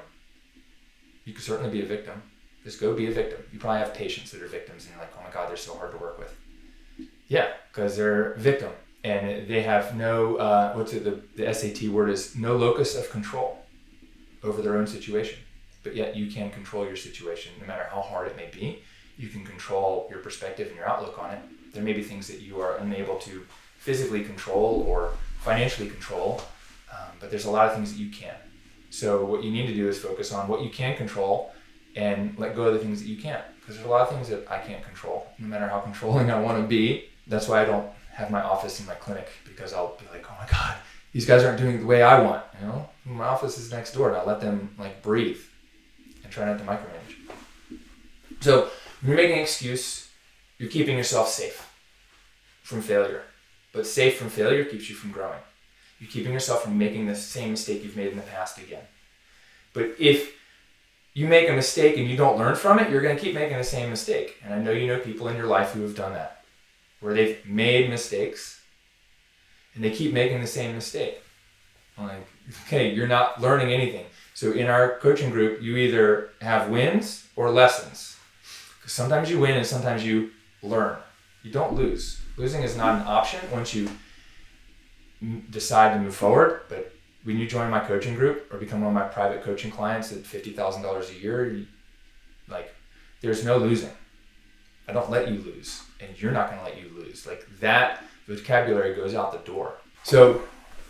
you 1.25 1.33
can 1.33 1.41
certainly 1.41 1.69
be 1.69 1.81
a 1.81 1.85
victim 1.85 2.21
just 2.63 2.79
go 2.79 2.93
be 2.93 3.07
a 3.07 3.11
victim 3.11 3.39
you 3.51 3.59
probably 3.59 3.79
have 3.79 3.93
patients 3.93 4.31
that 4.31 4.41
are 4.41 4.47
victims 4.47 4.85
and 4.85 4.93
you're 4.93 5.03
like 5.03 5.13
oh 5.17 5.23
my 5.23 5.31
god 5.31 5.49
they're 5.49 5.57
so 5.57 5.73
hard 5.75 5.91
to 5.91 5.97
work 5.97 6.17
with 6.17 6.35
yeah 7.27 7.47
because 7.71 7.97
they're 7.97 8.33
victim 8.35 8.71
and 9.03 9.47
they 9.47 9.63
have 9.63 9.95
no 9.95 10.35
uh, 10.35 10.73
what's 10.73 10.93
it 10.93 11.03
the, 11.03 11.21
the 11.35 11.53
SAT 11.53 11.89
word 11.89 12.09
is 12.09 12.35
no 12.35 12.55
locus 12.55 12.95
of 12.95 13.09
control 13.09 13.61
over 14.43 14.61
their 14.61 14.77
own 14.77 14.87
situation. 14.87 15.39
But 15.83 15.95
yet 15.95 16.15
you 16.15 16.29
can 16.29 16.51
control 16.51 16.85
your 16.85 16.95
situation 16.95 17.53
no 17.59 17.67
matter 17.67 17.87
how 17.91 18.01
hard 18.01 18.27
it 18.27 18.37
may 18.37 18.49
be. 18.51 18.83
You 19.17 19.29
can 19.29 19.43
control 19.43 20.07
your 20.09 20.19
perspective 20.19 20.67
and 20.67 20.75
your 20.75 20.87
outlook 20.87 21.17
on 21.19 21.31
it. 21.31 21.39
There 21.73 21.83
may 21.83 21.93
be 21.93 22.03
things 22.03 22.27
that 22.27 22.41
you 22.41 22.59
are 22.59 22.77
unable 22.77 23.17
to 23.19 23.45
physically 23.77 24.23
control 24.23 24.85
or 24.87 25.13
financially 25.39 25.89
control, 25.89 26.41
um, 26.91 27.09
but 27.19 27.31
there's 27.31 27.45
a 27.45 27.51
lot 27.51 27.67
of 27.67 27.73
things 27.73 27.93
that 27.93 27.99
you 27.99 28.11
can. 28.11 28.35
So 28.91 29.25
what 29.25 29.43
you 29.43 29.51
need 29.51 29.67
to 29.67 29.73
do 29.73 29.87
is 29.87 29.97
focus 29.97 30.31
on 30.31 30.47
what 30.47 30.61
you 30.61 30.69
can 30.69 30.95
control 30.95 31.51
and 31.95 32.37
let 32.37 32.55
go 32.55 32.63
of 32.63 32.73
the 32.73 32.79
things 32.79 33.01
that 33.01 33.07
you 33.07 33.17
can't. 33.17 33.43
Because 33.59 33.75
there's 33.75 33.87
a 33.87 33.89
lot 33.89 34.01
of 34.01 34.13
things 34.13 34.29
that 34.29 34.49
I 34.51 34.59
can't 34.59 34.83
control, 34.83 35.27
no 35.39 35.47
matter 35.47 35.67
how 35.67 35.79
controlling 35.79 36.29
I 36.29 36.39
want 36.39 36.61
to 36.61 36.67
be. 36.67 37.05
That's 37.25 37.47
why 37.47 37.61
I 37.61 37.65
don't 37.65 37.89
have 38.13 38.29
my 38.29 38.41
office 38.41 38.79
in 38.79 38.85
my 38.85 38.95
clinic 38.95 39.29
because 39.45 39.73
I'll 39.73 39.97
be 39.97 40.05
like, 40.11 40.25
oh 40.29 40.35
my 40.39 40.47
god, 40.47 40.75
these 41.13 41.25
guys 41.25 41.43
aren't 41.43 41.57
doing 41.57 41.75
it 41.75 41.79
the 41.79 41.85
way 41.85 42.03
I 42.03 42.21
want. 42.21 42.43
You 42.59 42.67
know, 42.67 42.89
my 43.05 43.25
office 43.25 43.57
is 43.57 43.71
next 43.71 43.93
door, 43.93 44.09
and 44.09 44.17
I 44.17 44.25
let 44.25 44.41
them 44.41 44.75
like 44.77 45.01
breathe 45.01 45.39
and 46.23 46.31
try 46.31 46.45
not 46.45 46.59
to 46.59 46.65
micromanage. 46.65 47.31
So 48.41 48.69
when 48.99 49.11
you're 49.11 49.17
making 49.17 49.37
an 49.37 49.43
excuse, 49.43 50.09
you're 50.57 50.69
keeping 50.69 50.97
yourself 50.97 51.29
safe 51.29 51.69
from 52.61 52.81
failure. 52.81 53.23
But 53.73 53.87
safe 53.87 54.17
from 54.17 54.29
failure 54.29 54.65
keeps 54.65 54.89
you 54.89 54.95
from 54.95 55.11
growing. 55.11 55.39
You're 56.01 56.09
keeping 56.09 56.33
yourself 56.33 56.63
from 56.63 56.79
making 56.79 57.05
the 57.05 57.15
same 57.15 57.51
mistake 57.51 57.83
you've 57.83 57.95
made 57.95 58.09
in 58.09 58.17
the 58.17 58.23
past 58.23 58.57
again. 58.57 58.81
But 59.71 59.91
if 59.99 60.33
you 61.13 61.27
make 61.27 61.47
a 61.47 61.53
mistake 61.53 61.95
and 61.95 62.09
you 62.09 62.17
don't 62.17 62.39
learn 62.39 62.55
from 62.55 62.79
it, 62.79 62.89
you're 62.89 63.03
going 63.03 63.15
to 63.15 63.21
keep 63.21 63.35
making 63.35 63.57
the 63.57 63.63
same 63.63 63.91
mistake. 63.91 64.37
And 64.43 64.51
I 64.51 64.59
know 64.59 64.71
you 64.71 64.87
know 64.87 64.99
people 64.99 65.27
in 65.27 65.37
your 65.37 65.45
life 65.45 65.73
who 65.73 65.83
have 65.83 65.95
done 65.95 66.13
that 66.13 66.43
where 67.01 67.13
they've 67.13 67.45
made 67.45 67.89
mistakes 67.89 68.61
and 69.75 69.83
they 69.83 69.91
keep 69.91 70.11
making 70.11 70.41
the 70.41 70.47
same 70.47 70.73
mistake. 70.73 71.21
I'm 71.97 72.07
like, 72.07 72.27
okay, 72.65 72.93
you're 72.93 73.07
not 73.07 73.39
learning 73.39 73.71
anything. 73.71 74.05
So 74.33 74.53
in 74.53 74.67
our 74.67 74.97
coaching 74.97 75.29
group, 75.29 75.61
you 75.61 75.77
either 75.77 76.31
have 76.41 76.69
wins 76.69 77.27
or 77.35 77.51
lessons. 77.51 78.17
Because 78.79 78.93
sometimes 78.93 79.29
you 79.29 79.39
win 79.39 79.55
and 79.55 79.65
sometimes 79.65 80.03
you 80.03 80.31
learn. 80.63 80.97
You 81.43 81.51
don't 81.51 81.73
lose. 81.73 82.19
Losing 82.37 82.63
is 82.63 82.75
not 82.75 83.01
an 83.01 83.07
option 83.07 83.39
once 83.51 83.75
you 83.75 83.87
decide 85.49 85.93
to 85.93 85.99
move 85.99 86.15
forward. 86.15 86.61
But 86.69 86.93
when 87.23 87.37
you 87.37 87.47
join 87.47 87.69
my 87.69 87.79
coaching 87.79 88.15
group 88.15 88.51
or 88.51 88.57
become 88.57 88.81
one 88.81 88.95
of 88.95 89.01
my 89.01 89.07
private 89.07 89.43
coaching 89.43 89.71
clients 89.71 90.11
at 90.11 90.19
$50,000 90.19 91.09
a 91.09 91.19
year, 91.19 91.65
like, 92.47 92.73
there's 93.21 93.45
no 93.45 93.57
losing. 93.57 93.91
I 94.87 94.93
don't 94.93 95.09
let 95.09 95.29
you 95.29 95.39
lose 95.39 95.83
and 96.01 96.19
you're 96.21 96.31
not 96.31 96.49
going 96.49 96.59
to 96.59 96.65
let 96.65 96.81
you 96.81 96.89
lose. 96.95 97.25
Like 97.25 97.47
that 97.59 98.03
vocabulary 98.27 98.95
goes 98.95 99.13
out 99.13 99.31
the 99.31 99.51
door. 99.51 99.73
So 100.03 100.41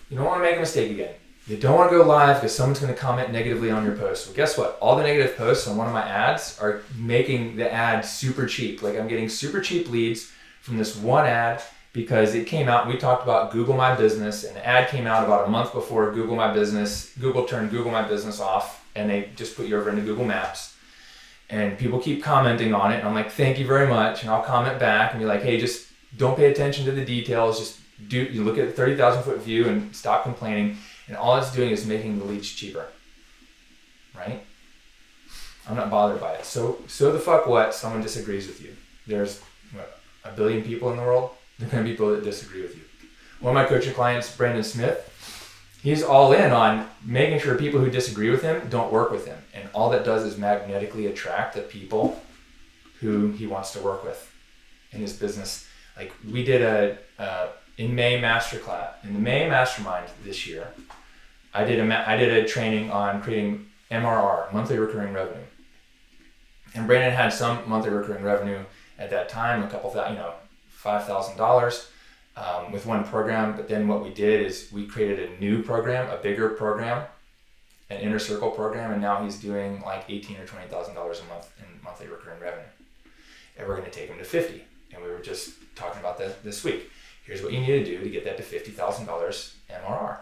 you 0.10 0.18
don't 0.18 0.26
want 0.26 0.40
to 0.40 0.44
make 0.44 0.58
a 0.58 0.60
mistake 0.60 0.92
again. 0.92 1.16
You 1.48 1.58
don't 1.58 1.76
want 1.76 1.92
to 1.92 1.98
go 1.98 2.04
live 2.04 2.38
because 2.38 2.56
someone's 2.56 2.80
going 2.80 2.94
to 2.94 3.00
comment 3.00 3.32
negatively 3.32 3.72
on 3.72 3.84
your 3.84 3.96
post. 3.96 4.28
Well, 4.28 4.36
guess 4.36 4.58
what? 4.58 4.78
All 4.80 4.96
the 4.96 5.04
negative 5.04 5.36
posts 5.36 5.68
on 5.68 5.76
one 5.76 5.88
of 5.88 5.94
my 5.94 6.08
ads 6.08 6.58
are 6.60 6.82
making 6.96 7.58
the 7.58 7.72
ad 7.72 8.06
super 8.06 8.46
cheap. 8.46 8.82
Like 8.82 8.98
I'm 8.98 9.08
getting 9.08 9.28
super 9.28 9.60
cheap 9.60 9.90
leads 9.90 10.32
from 10.62 10.78
this 10.78 10.96
one 10.96 11.26
ad 11.26 11.62
because 11.94 12.36
it 12.36 12.48
came 12.48 12.70
out. 12.70 12.88
We 12.88 12.98
talked 12.98 13.24
about 13.24 13.52
Google 13.52 13.76
My 13.76 13.96
Business, 13.96 14.44
and 14.44 14.56
the 14.56 14.66
ad 14.66 14.90
came 14.90 15.08
out 15.08 15.24
about 15.24 15.48
a 15.48 15.52
month 15.52 15.74
before 15.74 16.12
Google 16.12 16.36
My 16.36 16.54
Business. 16.54 17.14
Google 17.20 17.46
turned 17.46 17.72
Google 17.72 17.92
My 17.92 18.08
Business 18.08 18.40
off, 18.40 18.86
and 18.96 19.10
they 19.10 19.30
just 19.36 19.56
put 19.56 19.68
you 19.68 19.78
over 19.78 19.90
into 19.90 20.02
Google 20.02 20.26
Maps 20.26 20.72
and 21.52 21.78
people 21.78 22.00
keep 22.00 22.24
commenting 22.24 22.74
on 22.74 22.92
it 22.92 23.00
and 23.00 23.08
i'm 23.08 23.14
like 23.14 23.30
thank 23.30 23.60
you 23.60 23.68
very 23.68 23.88
much 23.88 24.22
and 24.22 24.32
i'll 24.32 24.42
comment 24.42 24.80
back 24.80 25.12
and 25.12 25.20
be 25.20 25.26
like 25.26 25.44
hey 25.44 25.60
just 25.60 25.88
don't 26.18 26.36
pay 26.36 26.50
attention 26.50 26.86
to 26.86 26.92
the 26.92 27.06
details 27.06 27.60
just 27.60 27.80
do 28.08 28.24
you 28.24 28.44
look 28.44 28.58
at 28.58 28.68
the 28.68 28.74
30000 28.74 29.22
foot 29.22 29.40
view 29.42 29.68
and 29.68 29.96
stop 29.96 30.24
complaining 30.24 30.78
and 31.08 31.16
all 31.16 31.38
it's 31.38 31.54
doing 31.54 31.70
is 31.70 31.86
making 31.86 32.18
the 32.18 32.26
leads 32.26 32.50
cheaper 32.50 32.88
right 34.18 34.44
i'm 35.68 35.76
not 35.76 35.92
bothered 35.92 36.20
by 36.20 36.34
it 36.34 36.46
so 36.46 36.80
so 36.88 37.12
the 37.12 37.20
fuck 37.20 37.46
what 37.46 37.74
someone 37.74 38.02
disagrees 38.02 38.48
with 38.48 38.62
you 38.62 38.76
there's 39.06 39.42
what, 39.74 40.00
a 40.24 40.32
billion 40.32 40.64
people 40.64 40.90
in 40.90 40.98
the 40.98 41.04
world 41.04 41.32
there 41.62 41.70
are 41.70 41.72
going 41.72 41.84
to 41.84 41.90
be 41.90 41.94
people 41.94 42.12
that 42.12 42.24
disagree 42.24 42.62
with 42.62 42.76
you 42.76 42.82
one 43.40 43.56
of 43.56 43.64
my 43.64 43.68
coaching 43.68 43.94
clients 43.94 44.36
brandon 44.36 44.64
smith 44.64 45.12
he's 45.82 46.04
all 46.04 46.32
in 46.34 46.52
on 46.52 46.88
making 47.04 47.40
sure 47.40 47.56
people 47.56 47.80
who 47.80 47.90
disagree 47.90 48.30
with 48.30 48.42
him 48.42 48.68
don't 48.70 48.92
work 48.92 49.12
with 49.12 49.26
him. 49.26 49.38
And 49.54 49.70
all 49.74 49.90
that 49.92 50.06
does 50.06 50.24
is 50.24 50.38
magnetically 50.38 51.08
attract 51.08 51.56
the 51.56 51.62
people 51.62 52.22
who 53.00 53.32
he 53.32 53.48
wants 53.48 53.72
to 53.74 53.80
work 53.80 54.04
with 54.04 54.32
in 54.92 55.02
his 55.02 55.14
business. 55.14 55.68
Like 55.98 56.14
we 56.30 56.44
did 56.44 56.62
a 56.62 56.98
uh, 57.22 57.48
in 57.78 57.96
May 57.96 58.22
masterclass 58.22 58.94
in 59.04 59.14
the 59.14 59.20
May 59.20 59.50
mastermind 59.50 60.08
this 60.24 60.46
year. 60.48 60.68
I 61.54 61.64
did 61.64 61.80
a 61.80 62.10
I 62.10 62.16
did 62.16 62.32
a 62.32 62.48
training 62.48 62.92
on 62.92 63.22
creating 63.22 63.68
MRR 63.90 64.54
monthly 64.54 64.78
recurring 64.78 65.14
revenue. 65.14 65.44
And 66.74 66.88
Brandon 66.88 67.12
had 67.12 67.34
some 67.34 67.68
monthly 67.68 67.92
recurring 67.92 68.24
revenue 68.24 68.64
at 68.98 69.10
that 69.10 69.28
time, 69.28 69.62
a 69.64 69.70
couple 69.70 69.90
thousand, 69.90 70.14
you 70.14 70.20
know, 70.20 70.34
five 70.82 71.06
thousand 71.06 71.38
dollars 71.38 71.88
um, 72.36 72.72
with 72.72 72.86
one 72.86 73.04
program. 73.04 73.56
But 73.56 73.68
then 73.68 73.88
what 73.88 74.04
we 74.04 74.10
did 74.12 74.46
is 74.46 74.72
we 74.72 74.88
created 74.88 75.30
a 75.30 75.40
new 75.40 75.62
program, 75.62 76.10
a 76.10 76.18
bigger 76.18 76.50
program, 76.50 77.06
an 77.90 78.00
inner 78.00 78.20
circle 78.20 78.50
program, 78.50 78.92
and 78.92 79.02
now 79.02 79.24
he's 79.24 79.38
doing 79.38 79.82
like 79.82 80.06
eighteen 80.10 80.38
or 80.38 80.46
twenty 80.46 80.68
thousand 80.68 80.96
dollars 80.96 81.22
a 81.22 81.26
month 81.32 81.52
in 81.60 81.84
monthly 81.84 82.08
recurring 82.08 82.42
revenue. 82.42 82.66
And 83.58 83.68
we're 83.68 83.78
going 83.78 83.90
to 83.90 83.98
take 83.98 84.10
him 84.10 84.18
to 84.18 84.24
fifty. 84.24 84.64
And 84.94 85.04
we 85.04 85.10
were 85.10 85.20
just 85.20 85.52
talking 85.76 86.00
about 86.00 86.18
that 86.18 86.44
this 86.44 86.64
week. 86.64 86.90
Here's 87.26 87.42
what 87.44 87.54
you 87.54 87.60
need 87.62 87.68
to 87.68 87.86
do 87.86 88.04
to 88.04 88.10
get 88.10 88.26
that 88.26 88.38
to 88.38 88.44
fifty 88.44 88.72
thousand 88.72 89.06
dollars 89.06 89.56
MRR. 89.70 90.18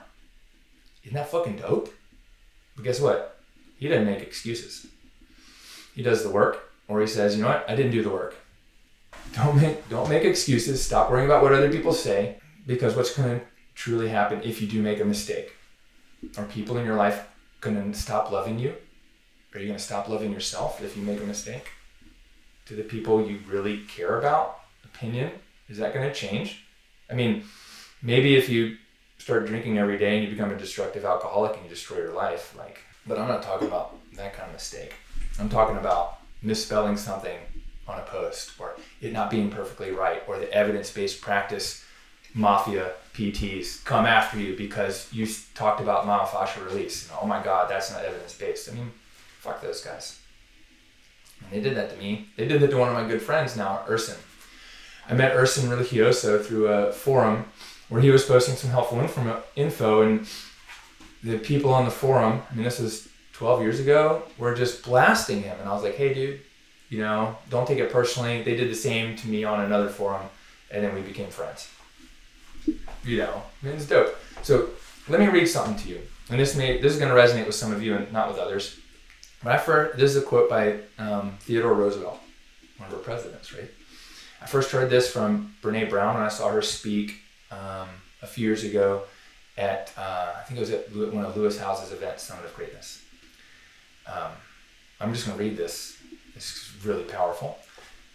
Isn't 1.04 1.16
that 1.16 1.32
fucking 1.32 1.56
dope? 1.56 1.94
But 2.76 2.84
guess 2.84 3.00
what? 3.00 3.40
He 3.78 3.88
doesn't 3.88 4.06
make 4.06 4.22
excuses. 4.22 4.88
He 5.96 6.04
does 6.04 6.22
the 6.24 6.30
work, 6.30 6.72
or 6.90 7.00
he 7.00 7.08
says, 7.08 7.36
you 7.36 7.42
know 7.42 7.48
what, 7.50 7.66
I 7.70 7.76
didn't 7.76 7.94
do 7.94 8.04
the 8.04 8.10
work. 8.10 8.36
Don't 9.34 9.56
make 9.56 9.90
don't 9.90 10.10
make 10.10 10.24
excuses. 10.24 10.84
Stop 10.84 11.10
worrying 11.10 11.28
about 11.28 11.44
what 11.44 11.54
other 11.54 11.72
people 11.72 11.94
say 11.94 12.38
because 12.66 12.96
what's 12.96 13.16
going 13.16 13.40
to 13.40 13.46
truly 13.76 14.10
happen 14.10 14.42
if 14.44 14.62
you 14.62 14.68
do 14.68 14.82
make 14.82 15.00
a 15.00 15.06
mistake? 15.06 15.54
Are 16.38 16.46
people 16.46 16.78
in 16.78 16.86
your 16.86 16.96
life 16.96 17.26
going 17.62 17.92
to 17.92 17.98
stop 17.98 18.32
loving 18.32 18.60
you? 18.60 18.76
Are 19.54 19.60
you 19.60 19.68
going 19.68 19.78
to 19.78 19.84
stop 19.84 20.08
loving 20.10 20.32
yourself 20.32 20.84
if 20.84 20.96
you 20.96 21.04
make 21.04 21.22
a 21.22 21.26
mistake? 21.26 21.70
Do 22.66 22.76
the 22.76 22.84
people 22.84 23.26
you 23.26 23.40
really 23.48 23.80
care 23.88 24.20
about 24.20 24.60
opinion 24.84 25.32
is 25.70 25.78
that 25.78 25.94
going 25.94 26.08
to 26.08 26.14
change? 26.14 26.66
I 27.10 27.14
mean, 27.14 27.44
maybe 28.02 28.36
if 28.36 28.50
you 28.50 28.78
start 29.18 29.46
drinking 29.46 29.78
every 29.78 29.98
day 29.98 30.18
and 30.18 30.24
you 30.24 30.32
become 30.32 30.52
a 30.52 30.58
destructive 30.58 31.06
alcoholic 31.06 31.56
and 31.56 31.64
you 31.64 31.70
destroy 31.70 31.98
your 31.98 32.14
life, 32.14 32.56
like. 32.58 32.80
But 33.06 33.18
I'm 33.18 33.28
not 33.28 33.44
talking 33.44 33.68
about 33.68 33.96
that 34.16 34.34
kind 34.34 34.48
of 34.48 34.54
mistake. 34.54 34.96
I'm 35.40 35.50
talking 35.50 35.78
about 35.78 36.20
misspelling 36.42 36.98
something 36.98 37.38
on 37.88 38.00
a 38.00 38.04
post 38.04 38.52
or 38.60 38.76
it 39.02 39.14
not 39.14 39.30
being 39.30 39.50
perfectly 39.50 39.92
right 39.92 40.22
or 40.28 40.38
the 40.38 40.52
evidence-based 40.54 41.22
practice 41.22 41.86
mafia 42.34 42.92
PTs 43.14 43.84
come 43.86 44.06
after 44.06 44.40
you 44.40 44.56
because 44.56 45.12
you 45.12 45.28
talked 45.56 45.82
about 45.82 46.06
myofascial 46.06 46.66
release. 46.66 47.10
And, 47.10 47.18
oh 47.22 47.26
my 47.26 47.42
God, 47.44 47.70
that's 47.70 47.92
not 47.92 48.04
evidence-based. 48.04 48.70
I 48.70 48.74
mean, 48.74 48.92
fuck 49.40 49.62
those 49.62 49.82
guys. 49.82 50.20
And 51.42 51.52
they 51.52 51.62
did 51.62 51.76
that 51.78 51.90
to 51.92 51.98
me. 51.98 52.28
They 52.38 52.48
did 52.48 52.62
that 52.62 52.70
to 52.72 52.78
one 52.78 52.90
of 52.90 52.94
my 52.94 53.08
good 53.08 53.22
friends 53.22 53.56
now, 53.56 53.84
Erson. 53.88 54.18
I 55.10 55.14
met 55.14 55.36
Erson 55.36 55.70
Religioso 55.70 56.44
through 56.44 56.68
a 56.68 56.92
forum 56.92 57.46
where 57.90 58.02
he 58.02 58.12
was 58.12 58.24
posting 58.24 58.56
some 58.56 58.70
helpful 58.70 59.00
info 59.56 60.02
and 60.04 60.28
the 61.24 61.38
people 61.40 61.74
on 61.74 61.86
the 61.86 61.92
forum, 61.92 62.42
I 62.50 62.56
mean, 62.56 62.64
this 62.64 62.80
was 62.80 63.10
12 63.34 63.62
years 63.62 63.80
ago, 63.80 64.24
were 64.38 64.54
just 64.54 64.84
blasting 64.84 65.42
him. 65.42 65.58
And 65.60 65.68
I 65.68 65.74
was 65.74 65.84
like, 65.84 65.96
hey, 65.96 66.14
dude, 66.14 66.42
You 66.90 67.00
know, 67.00 67.38
don't 67.50 67.68
take 67.68 67.80
it 67.80 67.92
personally. 67.92 68.42
They 68.42 68.56
did 68.56 68.70
the 68.70 68.76
same 68.76 69.16
to 69.18 69.28
me 69.28 69.44
on 69.44 69.62
another 69.62 69.90
forum, 69.90 70.28
and 70.72 70.84
then 70.84 70.96
we 70.96 71.02
became 71.02 71.30
friends. 71.30 71.70
You 73.04 73.18
know, 73.18 73.44
it's 73.64 73.86
dope. 73.86 74.16
So 74.42 74.70
let 75.08 75.20
me 75.20 75.28
read 75.28 75.48
something 75.48 75.76
to 75.78 75.90
you, 75.90 76.02
and 76.30 76.40
this 76.40 76.56
may 76.56 76.82
this 76.82 76.94
is 76.94 77.00
going 77.00 77.14
to 77.14 77.20
resonate 77.20 77.46
with 77.46 77.56
some 77.56 77.72
of 77.72 77.84
you 77.84 77.96
and 77.96 78.12
not 78.12 78.30
with 78.30 78.38
others. 78.38 78.78
When 79.42 79.54
I 79.54 79.58
first, 79.58 79.98
this 79.98 80.16
is 80.16 80.22
a 80.22 80.26
quote 80.26 80.50
by 80.50 80.80
um, 80.98 81.38
Theodore 81.42 81.74
Roosevelt, 81.74 82.20
one 82.78 82.90
of 82.90 82.96
our 82.96 83.00
presidents, 83.00 83.54
right? 83.54 83.70
I 84.42 84.46
first 84.46 84.72
heard 84.72 84.90
this 84.90 85.12
from 85.12 85.56
Brene 85.62 85.90
Brown 85.90 86.16
when 86.16 86.24
I 86.24 86.30
saw 86.30 86.50
her 86.50 86.62
speak 86.62 87.22
um, 87.52 87.88
a 88.22 88.28
few 88.28 88.46
years 88.46 88.64
ago 88.64 89.04
at 89.58 89.92
uh, 89.98 90.34
I 90.38 90.44
think 90.44 90.58
it 90.58 90.62
was 90.62 90.72
at 90.72 90.92
one 91.14 91.26
of 91.26 91.36
Lewis 91.36 91.60
Howes's 91.60 91.92
events, 91.92 92.24
Summit 92.24 92.46
of 92.46 92.56
Greatness. 92.56 93.04
Um, 94.08 94.32
I'm 95.00 95.14
just 95.14 95.26
going 95.26 95.38
to 95.38 95.44
read 95.44 95.58
this. 95.58 95.99
Really 96.84 97.04
powerful. 97.04 97.58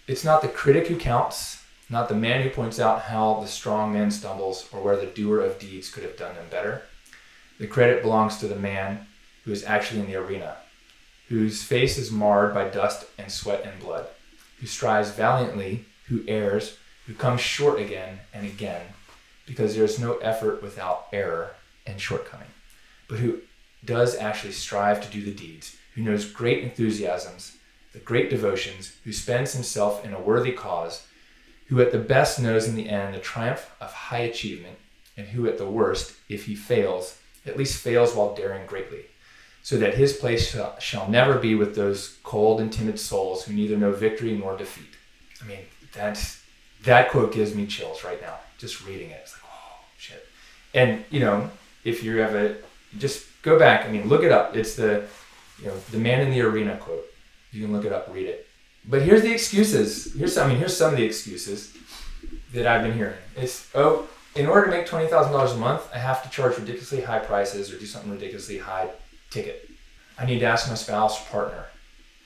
It's 0.06 0.24
not 0.24 0.42
the 0.42 0.48
critic 0.48 0.86
who 0.86 0.96
counts, 0.96 1.62
not 1.90 2.08
the 2.08 2.14
man 2.14 2.42
who 2.42 2.50
points 2.50 2.80
out 2.80 3.02
how 3.02 3.40
the 3.40 3.46
strong 3.46 3.92
man 3.92 4.10
stumbles 4.10 4.68
or 4.72 4.82
where 4.82 4.96
the 4.96 5.06
doer 5.06 5.40
of 5.40 5.58
deeds 5.58 5.90
could 5.90 6.02
have 6.02 6.16
done 6.16 6.34
them 6.34 6.46
better. 6.50 6.82
The 7.58 7.66
credit 7.66 8.02
belongs 8.02 8.38
to 8.38 8.48
the 8.48 8.56
man 8.56 9.06
who 9.44 9.52
is 9.52 9.64
actually 9.64 10.00
in 10.00 10.06
the 10.06 10.16
arena, 10.16 10.56
whose 11.28 11.62
face 11.62 11.98
is 11.98 12.10
marred 12.10 12.54
by 12.54 12.68
dust 12.68 13.06
and 13.18 13.30
sweat 13.30 13.64
and 13.64 13.80
blood, 13.80 14.06
who 14.60 14.66
strives 14.66 15.10
valiantly, 15.10 15.84
who 16.06 16.24
errs, 16.26 16.78
who 17.06 17.14
comes 17.14 17.40
short 17.40 17.78
again 17.78 18.20
and 18.32 18.46
again, 18.46 18.86
because 19.46 19.74
there 19.74 19.84
is 19.84 20.00
no 20.00 20.16
effort 20.18 20.62
without 20.62 21.06
error 21.12 21.54
and 21.86 22.00
shortcoming, 22.00 22.48
but 23.08 23.18
who 23.18 23.40
does 23.84 24.16
actually 24.16 24.52
strive 24.52 25.02
to 25.02 25.10
do 25.10 25.22
the 25.22 25.34
deeds, 25.34 25.76
who 25.94 26.02
knows 26.02 26.24
great 26.24 26.64
enthusiasms, 26.64 27.58
the 27.94 28.00
great 28.00 28.28
devotions, 28.28 28.94
who 29.04 29.12
spends 29.12 29.54
himself 29.54 30.04
in 30.04 30.12
a 30.12 30.20
worthy 30.20 30.52
cause, 30.52 31.06
who 31.68 31.80
at 31.80 31.92
the 31.92 31.98
best 31.98 32.38
knows 32.38 32.68
in 32.68 32.74
the 32.74 32.90
end 32.90 33.14
the 33.14 33.20
triumph 33.20 33.70
of 33.80 33.90
high 33.92 34.18
achievement, 34.18 34.76
and 35.16 35.28
who 35.28 35.46
at 35.46 35.56
the 35.56 35.70
worst, 35.70 36.12
if 36.28 36.44
he 36.44 36.54
fails, 36.54 37.18
at 37.46 37.56
least 37.56 37.82
fails 37.82 38.14
while 38.14 38.34
daring 38.34 38.66
greatly, 38.66 39.06
so 39.62 39.78
that 39.78 39.94
his 39.94 40.12
place 40.12 40.54
shall, 40.80 41.08
never 41.08 41.38
be 41.38 41.54
with 41.54 41.74
those 41.74 42.18
cold 42.22 42.60
and 42.60 42.72
timid 42.72 43.00
souls 43.00 43.44
who 43.44 43.54
neither 43.54 43.76
know 43.76 43.92
victory 43.92 44.36
nor 44.36 44.56
defeat. 44.56 44.96
I 45.42 45.46
mean, 45.46 45.60
that's 45.94 46.42
that 46.82 47.10
quote 47.10 47.32
gives 47.32 47.54
me 47.54 47.66
chills 47.66 48.04
right 48.04 48.20
now, 48.20 48.34
just 48.58 48.84
reading 48.84 49.10
it. 49.10 49.20
It's 49.22 49.32
like, 49.32 49.42
oh 49.46 49.78
shit. 49.96 50.26
And 50.74 51.04
you 51.10 51.20
know, 51.20 51.50
if 51.84 52.02
you 52.02 52.16
have 52.18 52.34
a 52.34 52.56
just 52.98 53.26
go 53.42 53.58
back. 53.58 53.86
I 53.86 53.90
mean, 53.90 54.08
look 54.08 54.22
it 54.22 54.32
up. 54.32 54.56
It's 54.56 54.74
the 54.74 55.06
you 55.60 55.68
know 55.68 55.76
the 55.90 55.98
man 55.98 56.20
in 56.20 56.30
the 56.30 56.40
arena 56.40 56.76
quote. 56.76 57.06
You 57.54 57.62
can 57.62 57.72
look 57.72 57.84
it 57.84 57.92
up, 57.92 58.12
read 58.12 58.26
it. 58.26 58.46
But 58.86 59.02
here's 59.02 59.22
the 59.22 59.32
excuses. 59.32 60.12
Here's 60.14 60.36
I 60.36 60.46
mean, 60.46 60.58
here's 60.58 60.76
some 60.76 60.92
of 60.92 60.98
the 60.98 61.04
excuses 61.04 61.74
that 62.52 62.66
I've 62.66 62.82
been 62.82 62.92
hearing. 62.92 63.16
It's 63.36 63.70
oh, 63.74 64.08
in 64.34 64.46
order 64.46 64.66
to 64.66 64.70
make 64.70 64.86
twenty 64.86 65.06
thousand 65.06 65.32
dollars 65.32 65.52
a 65.52 65.56
month, 65.56 65.82
I 65.94 65.98
have 65.98 66.22
to 66.24 66.30
charge 66.30 66.58
ridiculously 66.58 67.00
high 67.00 67.20
prices 67.20 67.72
or 67.72 67.78
do 67.78 67.86
something 67.86 68.10
ridiculously 68.10 68.58
high 68.58 68.90
ticket. 69.30 69.70
I 70.18 70.26
need 70.26 70.40
to 70.40 70.46
ask 70.46 70.68
my 70.68 70.74
spouse 70.74 71.20
or 71.20 71.30
partner. 71.30 71.66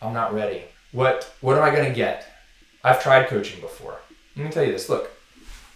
I'm 0.00 0.14
not 0.14 0.34
ready. 0.34 0.62
What 0.92 1.30
what 1.40 1.56
am 1.56 1.62
I 1.62 1.70
going 1.70 1.88
to 1.88 1.94
get? 1.94 2.26
I've 2.82 3.02
tried 3.02 3.28
coaching 3.28 3.60
before. 3.60 3.98
Let 4.36 4.46
me 4.46 4.50
tell 4.50 4.64
you 4.64 4.72
this. 4.72 4.88
Look, 4.88 5.10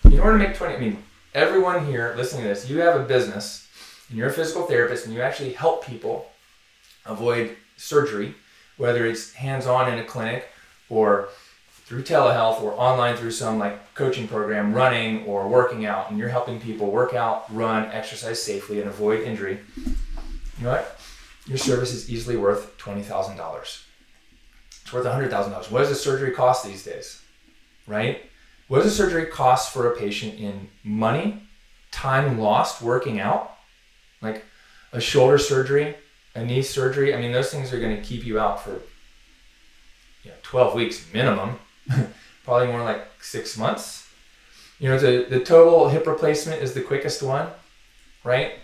in 0.05 0.19
order 0.19 0.39
to 0.39 0.45
make 0.45 0.57
twenty, 0.57 0.75
I 0.75 0.79
mean, 0.79 1.03
everyone 1.35 1.87
here 1.87 2.15
listening 2.17 2.43
to 2.43 2.49
this, 2.49 2.69
you 2.69 2.81
have 2.81 2.99
a 2.99 3.05
business 3.05 3.69
and 4.09 4.19
you're 4.19 4.29
a 4.29 4.33
physical 4.33 4.63
therapist 4.63 5.05
and 5.05 5.15
you 5.15 5.21
actually 5.21 5.53
help 5.53 5.87
people 5.87 6.31
avoid 7.05 7.57
surgery, 7.77 8.35
whether 8.77 9.07
it's 9.07 9.33
hands-on 9.33 9.93
in 9.93 9.99
a 9.99 10.05
clinic 10.05 10.49
or 10.89 11.29
through 11.85 12.03
telehealth 12.03 12.63
or 12.63 12.73
online 12.73 13.17
through 13.17 13.31
some 13.31 13.59
like 13.59 13.95
coaching 13.95 14.27
program, 14.27 14.73
running 14.73 15.25
or 15.25 15.49
working 15.49 15.85
out, 15.85 16.11
and 16.11 16.19
you're 16.19 16.29
helping 16.29 16.61
people 16.61 16.91
work 16.91 17.15
out, 17.15 17.45
run, 17.55 17.91
exercise 17.91 18.43
safely, 18.43 18.81
and 18.81 18.89
avoid 18.89 19.21
injury. 19.23 19.59
You 19.77 20.65
know 20.65 20.71
what? 20.71 20.99
Your 21.47 21.59
service 21.59 21.93
is 21.93 22.11
easily 22.11 22.37
worth 22.37 22.77
twenty 22.79 23.03
thousand 23.03 23.37
dollars. 23.37 23.85
It's 24.83 24.93
worth 24.93 25.07
hundred 25.07 25.31
thousand 25.31 25.53
dollars. 25.53 25.71
What 25.71 25.81
does 25.81 25.91
a 25.91 25.97
surgery 25.97 26.31
cost 26.31 26.65
these 26.65 26.85
days? 26.85 27.21
Right? 27.87 28.23
What 28.69 28.83
does 28.83 28.93
a 28.93 28.97
surgery 28.97 29.27
cost 29.27 29.73
for 29.73 29.93
a 29.93 29.97
patient 29.97 30.39
in 30.39 30.69
money, 30.85 31.43
time 31.91 32.39
lost 32.39 32.81
working 32.81 33.21
out, 33.21 33.57
like 34.23 34.45
a 34.93 35.01
shoulder 35.01 35.37
surgery, 35.37 35.97
a 36.35 36.45
knee 36.45 36.63
surgery? 36.63 37.15
I 37.15 37.21
mean, 37.21 37.33
those 37.33 37.51
things 37.51 37.73
are 37.73 37.81
going 37.81 37.97
to 37.97 38.03
keep 38.03 38.25
you 38.25 38.39
out 38.39 38.63
for 38.63 38.81
you 40.23 40.31
know, 40.31 40.37
12 40.43 40.75
weeks 40.75 41.13
minimum, 41.13 41.59
probably 42.45 42.69
more 42.69 42.83
like 42.83 43.07
six 43.21 43.57
months. 43.59 44.09
You 44.79 44.89
know, 44.89 44.99
the, 44.99 45.27
the 45.29 45.45
total 45.45 45.89
hip 45.89 46.07
replacement 46.07 46.63
is 46.63 46.75
the 46.75 46.81
quickest 46.81 47.23
one, 47.23 47.49
right? 48.25 48.55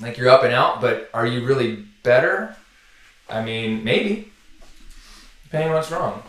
Like 0.00 0.16
you're 0.16 0.28
up 0.28 0.42
and 0.42 0.52
out, 0.52 0.80
but 0.80 1.10
are 1.14 1.26
you 1.26 1.44
really 1.44 1.84
better? 2.02 2.56
I 3.28 3.42
mean, 3.42 3.84
maybe, 3.84 4.32
depending 5.44 5.70
on 5.70 5.76
what's 5.76 5.90
wrong. 5.90 6.22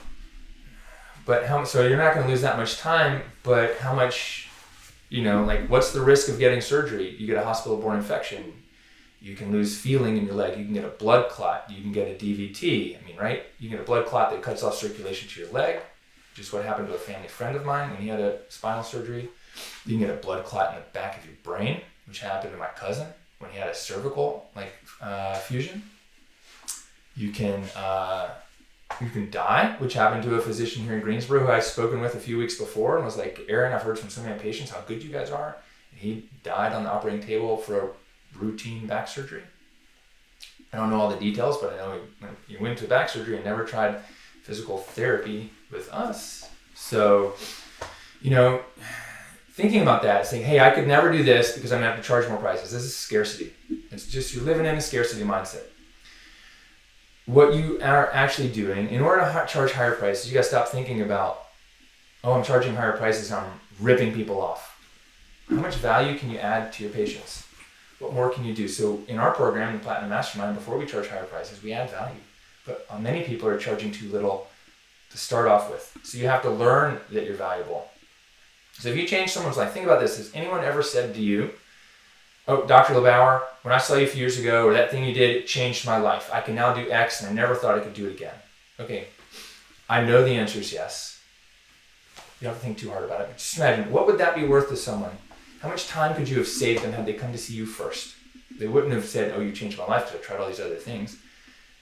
But 1.26 1.48
how 1.48 1.63
so 1.63 1.86
you're 1.86 1.98
not 1.98 2.13
going 2.13 2.26
to 2.26 2.32
lose 2.32 2.41
that 2.41 2.58
much 2.58 2.78
time, 2.78 3.24
but 3.41 3.78
how 3.78 3.94
much, 3.94 4.48
you 5.10 5.24
know, 5.24 5.44
like 5.44 5.68
what's 5.68 5.91
the 5.91 6.02
risk 6.02 6.30
of 6.30 6.38
getting 6.38 6.62
surgery? 6.62 7.15
You 7.18 7.26
get 7.26 7.38
a 7.38 7.44
hospital-borne 7.44 7.98
infection. 7.98 8.54
You 9.25 9.35
can 9.35 9.51
lose 9.51 9.75
feeling 9.75 10.17
in 10.17 10.27
your 10.27 10.35
leg. 10.35 10.55
You 10.55 10.65
can 10.65 10.75
get 10.75 10.85
a 10.85 10.89
blood 10.89 11.29
clot. 11.29 11.65
You 11.67 11.81
can 11.81 11.91
get 11.91 12.07
a 12.07 12.13
DVT. 12.13 12.95
I 12.95 13.03
mean, 13.03 13.17
right? 13.17 13.41
You 13.57 13.71
get 13.71 13.79
a 13.79 13.83
blood 13.83 14.05
clot 14.05 14.29
that 14.29 14.43
cuts 14.43 14.61
off 14.61 14.75
circulation 14.75 15.27
to 15.29 15.39
your 15.39 15.51
leg, 15.51 15.79
is 16.38 16.53
what 16.53 16.63
happened 16.63 16.89
to 16.89 16.93
a 16.93 16.99
family 16.99 17.27
friend 17.27 17.55
of 17.55 17.65
mine 17.65 17.89
when 17.89 17.99
he 18.03 18.07
had 18.07 18.19
a 18.19 18.38
spinal 18.49 18.83
surgery. 18.83 19.27
You 19.83 19.97
can 19.97 19.99
get 19.99 20.11
a 20.11 20.21
blood 20.21 20.45
clot 20.45 20.75
in 20.75 20.75
the 20.75 20.85
back 20.93 21.17
of 21.17 21.25
your 21.25 21.33
brain, 21.41 21.81
which 22.05 22.19
happened 22.19 22.53
to 22.53 22.59
my 22.59 22.67
cousin 22.75 23.07
when 23.39 23.49
he 23.49 23.57
had 23.57 23.67
a 23.67 23.73
cervical 23.73 24.47
like 24.55 24.73
uh, 25.01 25.33
fusion. 25.39 25.81
You 27.15 27.31
can 27.31 27.63
uh, 27.75 28.29
you 29.01 29.09
can 29.09 29.31
die, 29.31 29.75
which 29.79 29.95
happened 29.95 30.21
to 30.21 30.35
a 30.35 30.39
physician 30.39 30.83
here 30.83 30.93
in 30.93 31.01
Greensboro 31.01 31.39
who 31.39 31.47
I'd 31.51 31.63
spoken 31.63 31.99
with 31.99 32.13
a 32.13 32.19
few 32.19 32.38
weeks 32.38 32.59
before 32.59 32.97
and 32.97 33.03
was 33.03 33.17
like, 33.17 33.39
Aaron, 33.49 33.73
I've 33.73 33.81
heard 33.81 33.97
from 33.97 34.11
so 34.11 34.21
many 34.21 34.39
patients 34.39 34.69
how 34.69 34.81
good 34.81 35.03
you 35.03 35.09
guys 35.09 35.31
are. 35.31 35.57
And 35.91 35.99
he 35.99 36.29
died 36.43 36.73
on 36.73 36.83
the 36.83 36.91
operating 36.91 37.25
table 37.25 37.57
for 37.57 37.79
a 37.79 37.89
routine 38.39 38.88
back 38.88 39.08
surgery. 39.08 39.43
I 40.74 40.78
don't 40.78 40.89
know 40.89 41.00
all 41.00 41.10
the 41.10 41.19
details, 41.19 41.58
but 41.60 41.74
I 41.74 41.78
know 41.78 42.00
he, 42.48 42.56
he 42.56 42.62
went 42.62 42.78
to 42.80 42.88
back 42.88 43.10
surgery 43.10 43.36
and 43.36 43.45
never 43.45 43.63
tried 43.63 43.98
physical 44.43 44.78
therapy 44.78 45.52
with 45.71 45.91
us. 45.91 46.50
So, 46.74 47.34
you 48.21 48.32
know, 48.32 48.62
thinking 49.52 49.82
about 49.82 50.04
that, 50.04 50.28
saying, 50.28 50.43
hey, 50.43 50.60
I 50.60 50.71
could 50.71 50.88
never 50.88 51.12
do 51.12 51.24
this 51.24 51.56
because 51.56 51.71
I'm 51.71 51.80
gonna 51.80 51.91
have 51.91 52.02
to 52.02 52.08
charge 52.08 52.28
more 52.28 52.38
prices. 52.38 52.71
This 52.71 52.84
is 52.84 52.95
scarcity. 52.95 53.54
It's 53.91 54.08
just 54.08 54.34
you're 54.36 54.43
living 54.43 54.65
in 54.65 54.76
a 54.76 54.82
scarcity 54.82 55.24
mindset 55.24 55.63
what 57.26 57.56
you 57.56 57.80
are 57.82 58.12
actually 58.13 58.50
doing 58.50 58.89
in 58.89 59.02
order 59.02 59.21
to 59.21 59.45
charge 59.48 59.71
higher 59.71 59.95
prices 59.95 60.28
you 60.28 60.34
got 60.34 60.41
to 60.41 60.48
stop 60.48 60.67
thinking 60.67 61.02
about 61.02 61.45
oh 62.24 62.34
i'm 62.34 62.43
charging 62.43 62.76
higher 62.76 62.95
prices 62.95 63.32
i'm 63.32 63.52
ripping 63.80 64.13
people 64.13 64.41
off 64.41 64.80
how 65.50 65.56
much 65.56 65.76
value 65.76 66.17
can 66.17 66.30
you 66.30 66.38
add 66.38 66.71
to 66.71 66.84
your 66.84 66.91
patients 66.91 67.44
what 67.99 68.13
more 68.13 68.29
can 68.29 68.45
you 68.45 68.53
do 68.53 68.67
so 68.67 69.01
in 69.08 69.17
our 69.17 69.31
program 69.31 69.73
the 69.73 69.79
platinum 69.79 70.10
mastermind 70.10 70.55
before 70.55 70.77
we 70.77 70.86
charge 70.86 71.08
higher 71.08 71.23
prices 71.25 71.62
we 71.63 71.73
add 71.73 71.89
value 71.89 72.19
but 72.65 72.86
uh, 72.89 72.97
many 72.99 73.23
people 73.23 73.47
are 73.47 73.58
charging 73.58 73.91
too 73.91 74.10
little 74.10 74.47
to 75.12 75.17
start 75.17 75.47
off 75.47 75.69
with 75.69 75.97
so 76.03 76.17
you 76.17 76.27
have 76.27 76.41
to 76.41 76.49
learn 76.49 76.99
that 77.12 77.25
you're 77.25 77.36
valuable 77.36 77.89
so 78.73 78.89
if 78.89 78.97
you 78.97 79.08
change 79.08 79.31
someone's 79.31 79.58
life 79.58 79.71
think 79.71 79.86
about 79.86 79.99
this 79.99 80.17
has 80.17 80.31
anyone 80.34 80.63
ever 80.63 80.84
said 80.84 81.13
to 81.13 81.21
you 81.21 81.51
oh, 82.47 82.65
Dr. 82.65 82.93
LeBauer, 82.93 83.41
when 83.63 83.73
I 83.73 83.77
saw 83.77 83.95
you 83.95 84.05
a 84.05 84.08
few 84.08 84.21
years 84.21 84.39
ago, 84.39 84.67
or 84.67 84.73
that 84.73 84.91
thing 84.91 85.03
you 85.03 85.13
did, 85.13 85.36
it 85.36 85.47
changed 85.47 85.86
my 85.86 85.97
life. 85.97 86.29
I 86.31 86.41
can 86.41 86.55
now 86.55 86.73
do 86.73 86.91
X, 86.91 87.21
and 87.21 87.29
I 87.29 87.34
never 87.34 87.55
thought 87.55 87.77
I 87.77 87.81
could 87.81 87.93
do 87.93 88.08
it 88.08 88.13
again. 88.13 88.36
Okay, 88.79 89.08
I 89.89 90.03
know 90.03 90.23
the 90.23 90.31
answer 90.31 90.60
is 90.60 90.73
yes. 90.73 91.21
You 92.39 92.45
don't 92.45 92.53
have 92.53 92.62
to 92.62 92.65
think 92.65 92.77
too 92.77 92.89
hard 92.89 93.03
about 93.03 93.21
it. 93.21 93.29
Just 93.38 93.58
imagine, 93.58 93.91
what 93.91 94.05
would 94.08 94.17
that 94.17 94.36
be 94.36 94.45
worth 94.45 94.69
to 94.69 94.75
someone? 94.75 95.17
How 95.65 95.71
much 95.71 95.88
time 95.88 96.13
could 96.13 96.30
you 96.30 96.38
have 96.38 96.47
saved 96.47 96.84
them 96.84 96.93
had 96.93 97.08
they 97.08 97.13
come 97.13 97.32
to 97.32 97.39
see 97.39 97.56
you 97.56 97.65
first? 97.65 98.13
They 98.60 98.67
wouldn't 98.67 98.93
have 98.93 99.06
said, 99.06 99.34
oh, 99.36 99.41
you 99.41 99.51
changed 99.51 99.80
my 99.80 99.86
life 99.88 100.06
because 100.06 100.21
I 100.21 100.23
tried 100.23 100.39
all 100.39 100.47
these 100.47 100.60
other 100.60 100.75
things. 100.75 101.17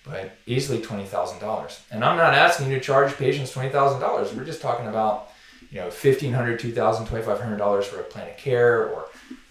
But 0.06 0.38
easily 0.46 0.80
$20,000. 0.80 1.80
And 1.92 2.06
I'm 2.06 2.16
not 2.16 2.34
asking 2.34 2.70
you 2.70 2.76
to 2.76 2.82
charge 2.82 3.14
patients 3.18 3.54
$20,000. 3.54 4.36
We're 4.36 4.46
just 4.46 4.62
talking 4.62 4.88
about, 4.88 5.32
you 5.70 5.82
know, 5.82 5.90
$1,500, 5.90 6.62
$2,000, 6.62 6.74
$2,500 6.74 7.84
for 7.84 8.00
a 8.00 8.04
plan 8.04 8.30
of 8.30 8.38
care 8.38 8.88
or 8.88 9.10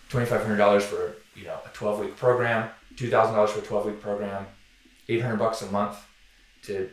$2,500 0.09 0.81
for 0.81 1.16
you 1.35 1.45
know 1.45 1.59
a 1.66 1.68
12 1.75 2.01
week 2.01 2.16
program, 2.16 2.71
$2,000 2.97 3.49
for 3.51 3.59
a 3.59 3.62
12 3.62 3.87
week 3.87 4.01
program, 4.01 4.47
800 5.11 5.37
bucks 5.37 5.61
a 5.61 5.66
month 5.66 5.99
to 6.62 6.88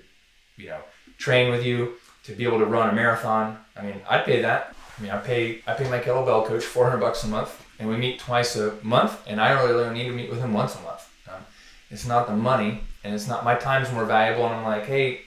you 0.58 0.68
know 0.68 0.80
train 1.18 1.52
with 1.52 1.66
you 1.66 1.94
to 2.24 2.34
be 2.34 2.44
able 2.44 2.60
to 2.60 2.66
run 2.66 2.90
a 2.90 2.94
marathon. 2.94 3.58
I 3.78 3.82
mean, 3.84 4.02
I'd 4.10 4.26
pay 4.26 4.42
that. 4.42 4.76
I 5.00 5.02
mean, 5.02 5.12
I 5.12 5.18
pay 5.18 5.62
I 5.66 5.74
pay 5.74 5.90
my 5.90 6.00
kettlebell 6.00 6.46
coach 6.46 6.64
400 6.64 6.98
bucks 6.98 7.24
a 7.24 7.28
month, 7.28 7.66
and 7.80 7.88
we 7.88 7.96
meet 7.96 8.20
twice 8.20 8.56
a 8.58 8.76
month, 8.84 9.18
and 9.28 9.40
I 9.40 9.52
really 9.64 9.94
need 9.94 10.06
to 10.06 10.12
meet 10.12 10.30
with 10.30 10.40
him 10.40 10.54
once 10.54 10.76
a 10.76 10.82
month. 10.82 11.10
Um, 11.28 11.42
it's 11.90 12.06
not 12.06 12.28
the 12.28 12.36
money, 12.36 12.82
and 13.04 13.16
it's 13.16 13.28
not 13.28 13.46
my 13.46 13.56
time's 13.56 13.92
more 13.92 14.06
valuable. 14.06 14.46
And 14.46 14.56
I'm 14.56 14.66
like, 14.66 14.86
hey, 14.86 15.22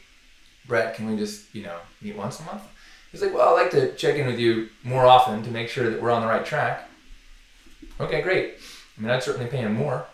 Brett, 0.67 0.95
can 0.95 1.11
we 1.11 1.17
just, 1.17 1.55
you 1.55 1.63
know, 1.63 1.77
meet 2.03 2.17
once 2.17 2.39
a 2.41 2.45
month? 2.45 2.63
He's 3.11 3.23
like, 3.23 3.35
well, 3.35 3.49
I'd 3.49 3.63
like 3.63 3.71
to 3.73 3.95
check 3.95 4.17
in 4.17 4.27
with 4.27 4.39
you 4.39 4.69
more 4.85 5.07
often 5.07 5.43
to 5.43 5.51
make 5.51 5.69
sure 5.69 5.89
that 5.91 6.01
we're 6.01 6.11
on 6.11 6.23
the 6.23 6.29
right 6.29 6.45
track. 6.45 6.89
Okay, 8.01 8.23
great. 8.23 8.55
I 8.97 9.01
mean, 9.01 9.11
I'd 9.11 9.23
certainly 9.23 9.51
pay 9.51 9.59
him 9.59 9.75
more, 9.75 10.07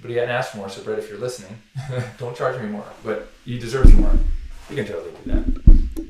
but 0.00 0.10
he 0.10 0.16
hadn't 0.16 0.34
asked 0.34 0.52
for 0.52 0.58
more. 0.58 0.68
So, 0.68 0.82
Brett, 0.82 0.98
if 0.98 1.08
you're 1.08 1.18
listening, 1.18 1.56
don't 2.18 2.36
charge 2.36 2.60
me 2.60 2.68
more, 2.68 2.86
but 3.04 3.28
you 3.44 3.58
deserve 3.58 3.92
more. 3.94 4.12
You 4.70 4.76
can 4.76 4.86
totally 4.86 5.12
do 5.24 5.32
that. 5.32 6.06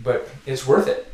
But 0.00 0.28
it's 0.46 0.66
worth 0.66 0.86
it. 0.86 1.12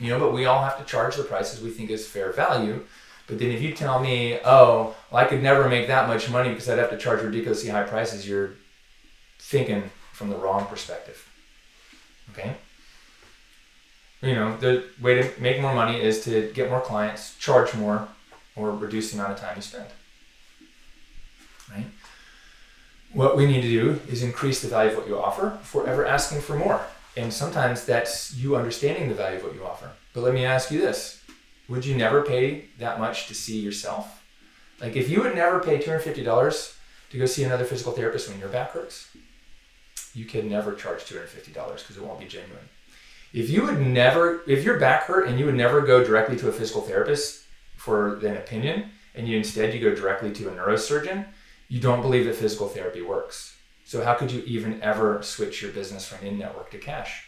You 0.00 0.08
know, 0.08 0.18
but 0.18 0.32
we 0.32 0.46
all 0.46 0.64
have 0.64 0.78
to 0.78 0.84
charge 0.84 1.16
the 1.16 1.22
prices 1.22 1.62
we 1.62 1.70
think 1.70 1.90
is 1.90 2.06
fair 2.06 2.32
value. 2.32 2.84
But 3.26 3.38
then 3.38 3.50
if 3.50 3.62
you 3.62 3.72
tell 3.72 4.00
me, 4.00 4.40
oh, 4.44 4.96
well, 5.10 5.24
I 5.24 5.26
could 5.26 5.42
never 5.42 5.68
make 5.68 5.86
that 5.86 6.08
much 6.08 6.28
money 6.30 6.48
because 6.48 6.68
I'd 6.68 6.78
have 6.78 6.90
to 6.90 6.98
charge 6.98 7.22
ridiculously 7.22 7.68
high 7.68 7.84
prices, 7.84 8.26
you're 8.26 8.54
thinking 9.38 9.90
from 10.12 10.30
the 10.30 10.36
wrong 10.36 10.66
perspective. 10.66 11.28
Okay? 12.32 12.56
You 14.22 14.34
know, 14.34 14.56
the 14.56 14.84
way 15.00 15.22
to 15.22 15.40
make 15.40 15.60
more 15.60 15.74
money 15.74 16.00
is 16.00 16.24
to 16.24 16.50
get 16.54 16.70
more 16.70 16.80
clients, 16.80 17.36
charge 17.38 17.74
more, 17.74 18.08
or 18.56 18.70
reduce 18.72 19.12
the 19.12 19.18
amount 19.18 19.34
of 19.34 19.40
time 19.40 19.56
you 19.56 19.62
spend. 19.62 19.86
Right? 21.70 21.86
What 23.12 23.36
we 23.36 23.46
need 23.46 23.62
to 23.62 23.68
do 23.68 24.00
is 24.08 24.22
increase 24.22 24.62
the 24.62 24.68
value 24.68 24.90
of 24.92 24.96
what 24.96 25.08
you 25.08 25.18
offer 25.18 25.50
before 25.50 25.86
ever 25.86 26.06
asking 26.06 26.40
for 26.40 26.56
more. 26.56 26.80
And 27.20 27.30
sometimes 27.30 27.84
that's 27.84 28.34
you 28.34 28.56
understanding 28.56 29.10
the 29.10 29.14
value 29.14 29.36
of 29.36 29.44
what 29.44 29.54
you 29.54 29.62
offer. 29.62 29.90
But 30.14 30.22
let 30.22 30.32
me 30.32 30.46
ask 30.46 30.70
you 30.70 30.80
this 30.80 31.22
Would 31.68 31.84
you 31.84 31.94
never 31.94 32.22
pay 32.22 32.64
that 32.78 32.98
much 32.98 33.26
to 33.28 33.34
see 33.34 33.60
yourself? 33.60 34.24
Like, 34.80 34.96
if 34.96 35.10
you 35.10 35.20
would 35.20 35.34
never 35.34 35.60
pay 35.60 35.78
$250 35.78 36.76
to 37.10 37.18
go 37.18 37.26
see 37.26 37.44
another 37.44 37.66
physical 37.66 37.92
therapist 37.92 38.30
when 38.30 38.40
your 38.40 38.48
back 38.48 38.70
hurts, 38.70 39.14
you 40.14 40.24
can 40.24 40.48
never 40.48 40.74
charge 40.74 41.00
$250 41.00 41.52
because 41.52 41.98
it 41.98 42.02
won't 42.02 42.18
be 42.18 42.24
genuine. 42.24 42.68
If 43.34 43.50
you 43.50 43.64
would 43.66 43.78
never, 43.78 44.40
if 44.46 44.64
your 44.64 44.80
back 44.80 45.02
hurt 45.02 45.28
and 45.28 45.38
you 45.38 45.44
would 45.44 45.54
never 45.54 45.82
go 45.82 46.02
directly 46.02 46.38
to 46.38 46.48
a 46.48 46.52
physical 46.52 46.80
therapist 46.80 47.44
for 47.76 48.16
an 48.20 48.38
opinion, 48.38 48.90
and 49.14 49.28
you 49.28 49.36
instead 49.36 49.74
you 49.74 49.80
go 49.80 49.94
directly 49.94 50.32
to 50.32 50.48
a 50.48 50.52
neurosurgeon, 50.52 51.26
you 51.68 51.80
don't 51.80 52.00
believe 52.00 52.24
that 52.24 52.36
physical 52.36 52.68
therapy 52.68 53.02
works. 53.02 53.49
So 53.90 54.04
how 54.04 54.14
could 54.14 54.30
you 54.30 54.44
even 54.46 54.80
ever 54.84 55.20
switch 55.20 55.62
your 55.62 55.72
business 55.72 56.06
from 56.06 56.24
in-network 56.24 56.70
to 56.70 56.78
cash? 56.78 57.24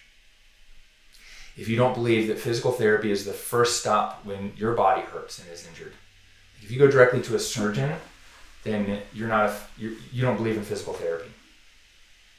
If 1.56 1.66
you 1.66 1.74
don't 1.74 1.92
believe 1.92 2.28
that 2.28 2.38
physical 2.38 2.70
therapy 2.70 3.10
is 3.10 3.24
the 3.24 3.32
first 3.32 3.80
stop 3.80 4.24
when 4.24 4.52
your 4.56 4.74
body 4.74 5.00
hurts 5.00 5.40
and 5.40 5.50
is 5.50 5.66
injured, 5.66 5.92
if 6.62 6.70
you 6.70 6.78
go 6.78 6.88
directly 6.88 7.20
to 7.22 7.34
a 7.34 7.38
surgeon, 7.40 7.92
then 8.62 9.00
you're 9.12 9.26
not 9.26 9.46
a, 9.46 9.56
you're, 9.76 9.94
you 10.12 10.22
don't 10.22 10.36
believe 10.36 10.56
in 10.56 10.62
physical 10.62 10.92
therapy. 10.92 11.32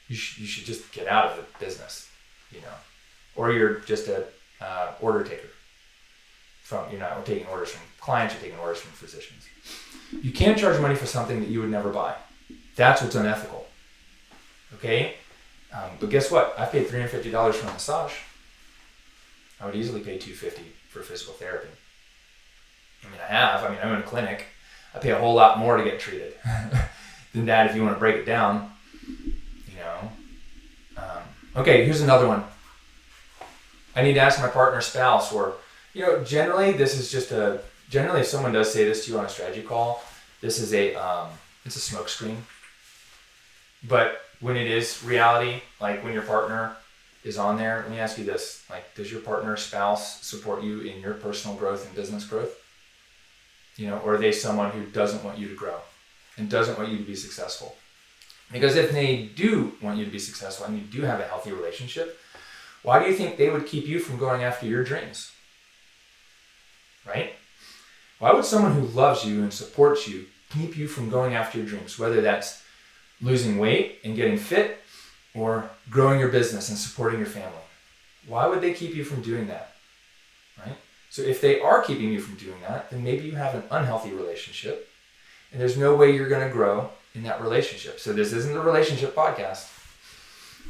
You, 0.08 0.16
sh- 0.16 0.38
you 0.38 0.46
should 0.46 0.64
just 0.64 0.90
get 0.90 1.06
out 1.06 1.26
of 1.26 1.36
the 1.36 1.44
business, 1.62 2.08
you 2.50 2.62
know, 2.62 2.76
or 3.36 3.52
you're 3.52 3.80
just 3.80 4.08
a 4.08 4.24
uh, 4.58 4.92
order 5.02 5.22
taker. 5.22 5.50
From 6.62 6.90
you're 6.90 6.98
not 6.98 7.26
taking 7.26 7.46
orders 7.48 7.72
from 7.72 7.82
clients, 8.00 8.32
you're 8.32 8.44
taking 8.44 8.58
orders 8.58 8.80
from 8.80 8.92
physicians. 8.92 9.44
You 10.22 10.32
can't 10.32 10.56
charge 10.56 10.80
money 10.80 10.94
for 10.94 11.04
something 11.04 11.40
that 11.40 11.50
you 11.50 11.60
would 11.60 11.70
never 11.70 11.90
buy. 11.90 12.14
That's 12.74 13.02
what's 13.02 13.16
unethical. 13.16 13.63
Okay, 14.74 15.14
um, 15.72 15.90
but 16.00 16.10
guess 16.10 16.30
what? 16.30 16.54
I 16.58 16.66
paid 16.66 16.86
three 16.86 17.00
hundred 17.00 17.10
fifty 17.10 17.30
dollars 17.30 17.56
for 17.56 17.68
a 17.68 17.72
massage. 17.72 18.12
I 19.60 19.66
would 19.66 19.74
easily 19.74 20.00
pay 20.00 20.18
two 20.18 20.32
fifty 20.32 20.72
for 20.88 21.00
physical 21.02 21.34
therapy. 21.34 21.68
I 23.04 23.10
mean, 23.10 23.20
I 23.22 23.32
have. 23.32 23.64
I 23.64 23.68
mean, 23.70 23.78
I'm 23.82 23.94
in 23.94 24.00
a 24.00 24.02
clinic. 24.02 24.46
I 24.94 24.98
pay 24.98 25.10
a 25.10 25.18
whole 25.18 25.34
lot 25.34 25.58
more 25.58 25.76
to 25.76 25.84
get 25.84 25.98
treated 25.98 26.34
than 27.32 27.46
that 27.46 27.68
if 27.68 27.76
you 27.76 27.82
want 27.82 27.96
to 27.96 27.98
break 27.98 28.16
it 28.16 28.24
down. 28.24 28.70
You 29.08 29.76
know. 29.76 30.12
Um, 30.96 31.22
okay, 31.56 31.84
here's 31.84 32.00
another 32.00 32.28
one. 32.28 32.44
I 33.96 34.02
need 34.02 34.14
to 34.14 34.20
ask 34.20 34.40
my 34.40 34.48
partner, 34.48 34.80
spouse, 34.80 35.32
or 35.32 35.54
you 35.92 36.02
know, 36.02 36.22
generally 36.24 36.72
this 36.72 36.98
is 36.98 37.10
just 37.10 37.30
a 37.32 37.60
generally 37.88 38.20
if 38.20 38.26
someone 38.26 38.52
does 38.52 38.72
say 38.72 38.84
this 38.84 39.04
to 39.04 39.12
you 39.12 39.18
on 39.18 39.24
a 39.24 39.28
strategy 39.28 39.62
call, 39.62 40.02
this 40.40 40.58
is 40.58 40.72
a 40.74 40.94
um, 40.94 41.28
it's 41.64 41.76
a 41.76 41.94
smokescreen. 41.94 42.36
But 43.86 44.23
when 44.44 44.58
it 44.58 44.70
is 44.70 45.02
reality, 45.02 45.62
like 45.80 46.04
when 46.04 46.12
your 46.12 46.22
partner 46.22 46.76
is 47.24 47.38
on 47.38 47.56
there, 47.56 47.80
let 47.80 47.90
me 47.90 47.98
ask 47.98 48.18
you 48.18 48.24
this: 48.24 48.62
like, 48.68 48.94
does 48.94 49.10
your 49.10 49.22
partner, 49.22 49.56
spouse, 49.56 50.22
support 50.22 50.62
you 50.62 50.82
in 50.82 51.00
your 51.00 51.14
personal 51.14 51.56
growth 51.56 51.86
and 51.86 51.96
business 51.96 52.26
growth? 52.26 52.54
You 53.76 53.86
know, 53.88 53.98
or 54.00 54.14
are 54.14 54.18
they 54.18 54.32
someone 54.32 54.70
who 54.70 54.84
doesn't 54.84 55.24
want 55.24 55.38
you 55.38 55.48
to 55.48 55.54
grow 55.54 55.78
and 56.36 56.50
doesn't 56.50 56.76
want 56.76 56.90
you 56.90 56.98
to 56.98 57.04
be 57.04 57.16
successful? 57.16 57.76
Because 58.52 58.76
if 58.76 58.92
they 58.92 59.30
do 59.34 59.72
want 59.80 59.98
you 59.98 60.04
to 60.04 60.10
be 60.10 60.18
successful 60.18 60.66
and 60.66 60.76
you 60.78 60.84
do 60.84 61.06
have 61.06 61.20
a 61.20 61.26
healthy 61.26 61.50
relationship, 61.50 62.20
why 62.82 63.02
do 63.02 63.08
you 63.08 63.16
think 63.16 63.38
they 63.38 63.48
would 63.48 63.66
keep 63.66 63.86
you 63.86 63.98
from 63.98 64.18
going 64.18 64.44
after 64.44 64.66
your 64.66 64.84
dreams? 64.84 65.32
Right? 67.06 67.32
Why 68.18 68.34
would 68.34 68.44
someone 68.44 68.74
who 68.74 68.86
loves 68.88 69.24
you 69.24 69.42
and 69.42 69.52
supports 69.52 70.06
you 70.06 70.26
keep 70.50 70.76
you 70.76 70.86
from 70.86 71.08
going 71.08 71.34
after 71.34 71.56
your 71.56 71.66
dreams, 71.66 71.98
whether 71.98 72.20
that's 72.20 72.62
losing 73.24 73.58
weight 73.58 73.98
and 74.04 74.14
getting 74.14 74.36
fit 74.36 74.78
or 75.34 75.68
growing 75.90 76.20
your 76.20 76.28
business 76.28 76.68
and 76.68 76.78
supporting 76.78 77.18
your 77.18 77.28
family? 77.28 77.58
Why 78.26 78.46
would 78.46 78.60
they 78.60 78.72
keep 78.72 78.94
you 78.94 79.04
from 79.04 79.22
doing 79.22 79.48
that? 79.48 79.72
Right? 80.58 80.76
So 81.10 81.22
if 81.22 81.40
they 81.40 81.60
are 81.60 81.82
keeping 81.82 82.12
you 82.12 82.20
from 82.20 82.36
doing 82.36 82.60
that, 82.60 82.90
then 82.90 83.02
maybe 83.02 83.24
you 83.24 83.32
have 83.32 83.54
an 83.54 83.64
unhealthy 83.70 84.12
relationship 84.12 84.88
and 85.54 85.60
there's 85.60 85.78
no 85.78 85.94
way 85.94 86.14
you're 86.14 86.28
going 86.28 86.46
to 86.46 86.52
grow 86.52 86.90
in 87.14 87.22
that 87.22 87.40
relationship. 87.40 88.00
So 88.00 88.12
this 88.12 88.32
isn't 88.32 88.56
a 88.56 88.60
relationship 88.60 89.14
podcast. 89.14 89.70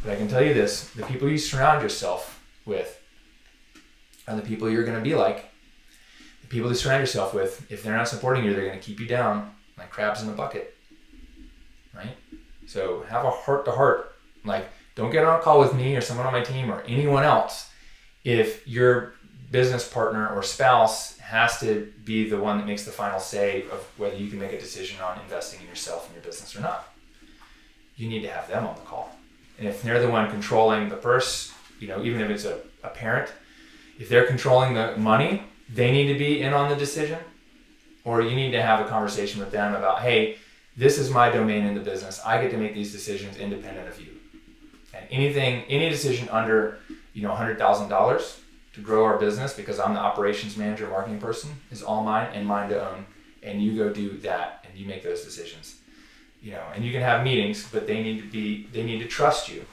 But 0.03 0.13
I 0.13 0.17
can 0.17 0.29
tell 0.29 0.45
you 0.45 0.53
this, 0.53 0.91
the 0.91 1.05
people 1.07 1.29
you 1.29 1.39
surround 1.39 1.83
yourself 1.83 2.43
with 2.67 3.01
are 4.29 4.37
the 4.37 4.43
people 4.43 4.69
you're 4.69 4.85
going 4.85 4.99
to 4.99 5.03
be 5.03 5.15
like. 5.15 5.51
The 6.43 6.49
people 6.49 6.69
you 6.69 6.75
surround 6.75 7.01
yourself 7.01 7.33
with, 7.33 7.71
if 7.73 7.83
they're 7.83 7.97
not 7.97 8.09
supporting 8.09 8.45
you, 8.45 8.53
they're 8.53 8.67
going 8.67 8.79
to 8.79 8.85
keep 8.85 9.01
you 9.01 9.07
down 9.07 9.51
like 9.79 9.91
crabs 9.91 10.23
in 10.23 10.29
a 10.29 10.33
bucket. 10.33 10.74
So 12.67 13.05
have 13.09 13.25
a 13.25 13.31
heart 13.31 13.65
to 13.67 13.73
heart. 13.73 14.15
Like, 14.45 14.69
don't 14.95 15.11
get 15.11 15.25
on 15.25 15.39
a 15.39 15.43
call 15.43 15.61
with 15.61 15.75
me 15.75 15.97
or 15.97 16.01
someone 16.01 16.27
on 16.27 16.33
my 16.33 16.43
team 16.43 16.71
or 16.71 16.83
anyone 16.83 17.25
else 17.25 17.71
if 18.25 18.67
your 18.67 19.15
business 19.51 19.89
partner 19.89 20.29
or 20.29 20.43
spouse 20.43 21.19
has 21.19 21.61
to 21.61 21.93
be 22.05 22.29
the 22.29 22.39
one 22.39 22.59
that 22.59 22.67
makes 22.67 22.85
the 22.85 22.91
final 22.91 23.21
say 23.21 23.63
of 23.73 23.87
whether 23.97 24.17
you 24.17 24.29
can 24.29 24.39
make 24.39 24.53
a 24.53 24.59
decision 24.59 25.01
on 25.01 25.21
investing 25.21 25.61
in 25.61 25.67
yourself 25.67 26.07
and 26.07 26.15
your 26.15 26.25
business 26.25 26.57
or 26.57 26.61
not. 26.61 26.93
You 27.97 28.09
need 28.09 28.23
to 28.23 28.31
have 28.31 28.49
them 28.49 28.67
on 28.67 28.75
the 28.75 28.81
call. 28.83 29.15
And 29.59 29.69
if 29.69 29.83
they're 29.83 30.01
the 30.01 30.09
one 30.09 30.31
controlling 30.31 30.89
the 30.89 30.97
purse, 30.97 31.53
you 31.79 31.89
know, 31.89 32.03
even 32.03 32.21
if 32.21 32.31
it's 32.31 32.45
a, 32.45 32.59
a 32.83 32.89
parent, 32.89 33.33
if 33.99 34.09
they're 34.09 34.27
controlling 34.27 34.75
the 34.75 34.97
money, 34.97 35.45
they 35.73 35.93
need 35.93 36.13
to 36.13 36.19
be 36.19 36.41
in 36.41 36.53
on 36.53 36.69
the 36.69 36.77
decision. 36.77 37.19
Or 38.05 38.21
you 38.21 38.35
need 38.35 38.51
to 38.51 38.61
have 38.61 38.85
a 38.85 38.89
conversation 38.89 39.41
with 39.41 39.51
them 39.51 39.75
about, 39.75 40.01
hey, 40.01 40.37
this 40.77 40.99
is 40.99 41.11
my 41.11 41.31
domain 41.31 41.65
in 41.65 41.75
the 41.75 41.81
business. 41.81 42.21
I 42.25 42.41
get 42.43 42.51
to 42.51 42.57
make 42.57 42.75
these 42.75 42.93
decisions 42.93 43.37
independent 43.37 43.89
of 43.89 44.01
you. 44.01 44.13
And 44.93 45.07
anything, 45.11 45.65
any 45.69 45.89
decision 45.89 46.29
under, 46.29 46.79
you 47.13 47.23
know, 47.23 47.35
hundred 47.35 47.59
thousand 47.59 47.89
dollars 47.89 48.41
to 48.75 48.81
grow 48.81 49.05
our 49.05 49.19
business 49.19 49.53
because 49.55 49.79
I'm 49.79 49.95
the 49.95 50.01
operations 50.01 50.57
manager, 50.57 50.89
marketing 50.89 51.21
person, 51.21 51.51
is 51.71 51.83
all 51.83 52.03
mine 52.03 52.29
and 52.33 52.47
mine 52.47 52.71
to 52.71 52.91
own. 52.91 53.07
And 53.43 53.63
you 53.63 53.77
go 53.77 53.93
do 53.93 54.17
that 54.19 54.65
and 54.69 54.79
you 54.79 54.87
make 54.87 55.03
those 55.03 55.23
decisions. 55.25 55.77
You 56.43 56.53
know, 56.53 56.65
and 56.75 56.85
you 56.85 56.93
can 56.93 57.01
have 57.01 57.25
meetings, 57.25 57.69
but 57.71 57.87
they 57.87 58.03
need 58.03 58.21
to 58.21 58.29
be 58.29 58.67
they 58.73 58.83
need 58.83 58.99
to 59.01 59.07
trust 59.09 59.49
you. 59.49 59.65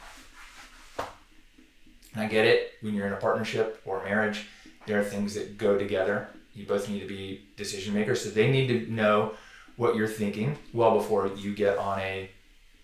And 2.14 2.24
I 2.24 2.28
get 2.28 2.46
it 2.46 2.74
when 2.82 2.94
you're 2.94 3.08
in 3.08 3.14
a 3.14 3.18
partnership 3.18 3.82
or 3.86 4.04
marriage, 4.04 4.48
there 4.86 5.00
are 5.00 5.04
things 5.04 5.34
that 5.34 5.58
go 5.58 5.78
together. 5.78 6.30
You 6.54 6.66
both 6.66 6.90
need 6.90 7.00
to 7.00 7.08
be 7.08 7.46
decision 7.56 7.94
makers, 7.94 8.24
so 8.24 8.30
they 8.30 8.52
need 8.52 8.68
to 8.68 8.92
know 8.92 9.34
what 9.78 9.96
you're 9.96 10.08
thinking 10.08 10.58
well 10.74 10.96
before 10.96 11.28
you 11.36 11.54
get 11.54 11.78
on 11.78 12.00
a 12.00 12.30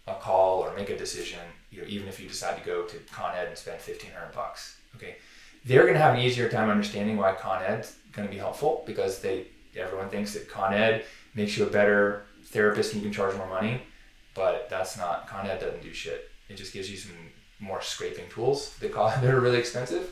a 0.08 0.16
call 0.16 0.60
or 0.60 0.74
make 0.76 0.90
a 0.90 0.98
decision. 0.98 1.40
You 1.70 1.82
know, 1.82 1.88
even 1.88 2.08
if 2.08 2.20
you 2.20 2.28
decide 2.28 2.58
to 2.58 2.66
go 2.66 2.84
to 2.84 2.98
Con 3.12 3.36
Ed 3.36 3.48
and 3.48 3.58
spend 3.58 3.82
fifteen 3.82 4.12
hundred 4.12 4.34
bucks. 4.34 4.78
Okay, 4.96 5.18
they're 5.66 5.84
going 5.84 5.94
to 5.94 6.00
have 6.00 6.16
an 6.16 6.22
easier 6.22 6.50
time 6.50 6.70
understanding 6.70 7.18
why 7.18 7.34
Con 7.34 7.62
Ed's 7.62 7.98
going 8.14 8.28
to 8.28 8.34
be 8.34 8.40
helpful 8.40 8.84
because 8.88 9.20
they 9.20 9.48
everyone 9.76 10.10
thinks 10.10 10.34
that 10.34 10.50
Con 10.50 10.74
Ed 10.74 11.06
makes 11.36 11.58
you 11.58 11.66
a 11.66 11.70
better 11.70 12.24
therapist 12.46 12.94
and 12.94 13.02
you 13.02 13.10
can 13.10 13.14
charge 13.14 13.36
more 13.36 13.48
money, 13.48 13.82
but 14.34 14.70
that's 14.70 14.98
not 14.98 15.28
Con 15.28 15.46
Ed 15.46 15.60
doesn't 15.60 15.84
do 15.84 15.94
shit. 15.94 16.30
It 16.50 16.56
just 16.56 16.74
gives 16.74 16.90
you 16.90 16.98
some 16.98 17.12
more 17.60 17.82
scraping 17.82 18.30
tools 18.30 18.76
that 18.80 18.94
cost, 18.94 19.22
that 19.22 19.34
are 19.34 19.42
really 19.42 19.60
expensive. 19.60 20.10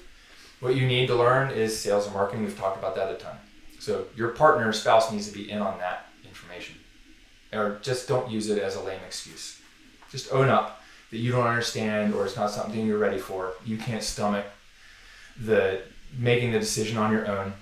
What 0.59 0.75
you 0.75 0.87
need 0.87 1.07
to 1.07 1.15
learn 1.15 1.51
is 1.51 1.77
sales 1.77 2.05
and 2.05 2.13
marketing. 2.13 2.43
We've 2.43 2.57
talked 2.57 2.77
about 2.77 2.95
that 2.95 3.11
a 3.11 3.15
ton. 3.15 3.37
So 3.79 4.05
your 4.15 4.29
partner, 4.29 4.71
spouse 4.73 5.11
needs 5.11 5.27
to 5.27 5.33
be 5.33 5.49
in 5.51 5.59
on 5.59 5.77
that 5.79 6.04
information, 6.35 6.75
or 7.53 7.79
just 7.81 8.07
don't 8.07 8.29
use 8.29 8.49
it 8.49 8.59
as 8.61 8.75
a 8.75 8.81
lame 8.81 8.99
excuse. 9.05 9.61
Just 10.11 10.31
own 10.31 10.49
up 10.49 10.81
that 11.11 11.17
you 11.17 11.31
don't 11.31 11.47
understand 11.47 12.13
or 12.13 12.25
it's 12.25 12.35
not 12.35 12.51
something 12.51 12.85
you're 12.85 12.97
ready 12.97 13.17
for. 13.17 13.53
You 13.65 13.77
can't 13.77 14.03
stomach 14.03 14.45
the 15.39 15.81
making 16.17 16.51
the 16.51 16.59
decision 16.59 16.97
on 16.97 17.11
your 17.11 17.27
own, 17.27 17.53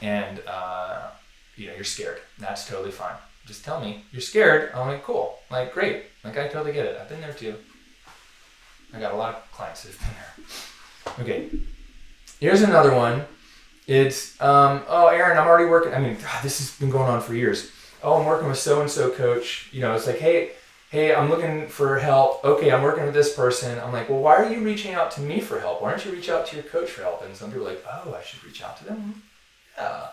and 0.00 0.40
uh, 0.46 1.10
you 1.56 1.66
know 1.68 1.74
you're 1.74 1.84
scared. 1.84 2.20
That's 2.38 2.66
totally 2.68 2.90
fine. 2.90 3.16
Just 3.46 3.64
tell 3.64 3.80
me 3.80 4.04
you're 4.12 4.20
scared. 4.20 4.70
I'm 4.74 4.88
like, 4.88 5.02
cool, 5.02 5.38
like 5.50 5.72
great, 5.72 6.04
like 6.24 6.38
I 6.38 6.48
totally 6.48 6.72
get 6.72 6.86
it. 6.86 6.98
I've 7.00 7.08
been 7.08 7.20
there 7.20 7.32
too. 7.32 7.54
I 8.94 9.00
got 9.00 9.12
a 9.12 9.16
lot 9.16 9.34
of 9.34 9.52
clients 9.52 9.82
that 9.84 9.92
have 9.92 10.00
been 10.00 11.24
there. 11.24 11.24
Okay, 11.24 11.50
here's 12.40 12.62
another 12.62 12.94
one. 12.94 13.24
It's 13.86 14.40
um, 14.40 14.82
oh 14.88 15.08
Aaron, 15.08 15.38
I'm 15.38 15.46
already 15.46 15.68
working. 15.68 15.92
I 15.92 16.00
mean, 16.00 16.14
God, 16.14 16.42
this 16.42 16.58
has 16.58 16.78
been 16.78 16.90
going 16.90 17.10
on 17.10 17.20
for 17.20 17.34
years. 17.34 17.70
Oh, 18.02 18.18
I'm 18.18 18.26
working 18.26 18.48
with 18.48 18.58
so 18.58 18.80
and 18.80 18.90
so 18.90 19.10
coach. 19.10 19.68
You 19.72 19.80
know, 19.80 19.94
it's 19.94 20.06
like, 20.06 20.18
hey, 20.18 20.52
hey, 20.90 21.14
I'm 21.14 21.30
looking 21.30 21.68
for 21.68 21.98
help. 21.98 22.44
Okay, 22.44 22.70
I'm 22.70 22.82
working 22.82 23.04
with 23.04 23.14
this 23.14 23.34
person. 23.34 23.78
I'm 23.78 23.92
like, 23.92 24.08
well, 24.08 24.18
why 24.18 24.36
are 24.36 24.52
you 24.52 24.60
reaching 24.60 24.94
out 24.94 25.10
to 25.12 25.20
me 25.20 25.40
for 25.40 25.58
help? 25.58 25.82
Why 25.82 25.90
don't 25.90 26.04
you 26.04 26.12
reach 26.12 26.28
out 26.28 26.46
to 26.48 26.56
your 26.56 26.64
coach 26.64 26.90
for 26.90 27.02
help? 27.02 27.24
And 27.24 27.34
some 27.34 27.50
people 27.50 27.66
are 27.66 27.70
like, 27.70 27.84
oh, 27.90 28.14
I 28.14 28.22
should 28.22 28.44
reach 28.44 28.62
out 28.62 28.76
to 28.78 28.84
them. 28.84 29.22
Yeah, 29.76 30.06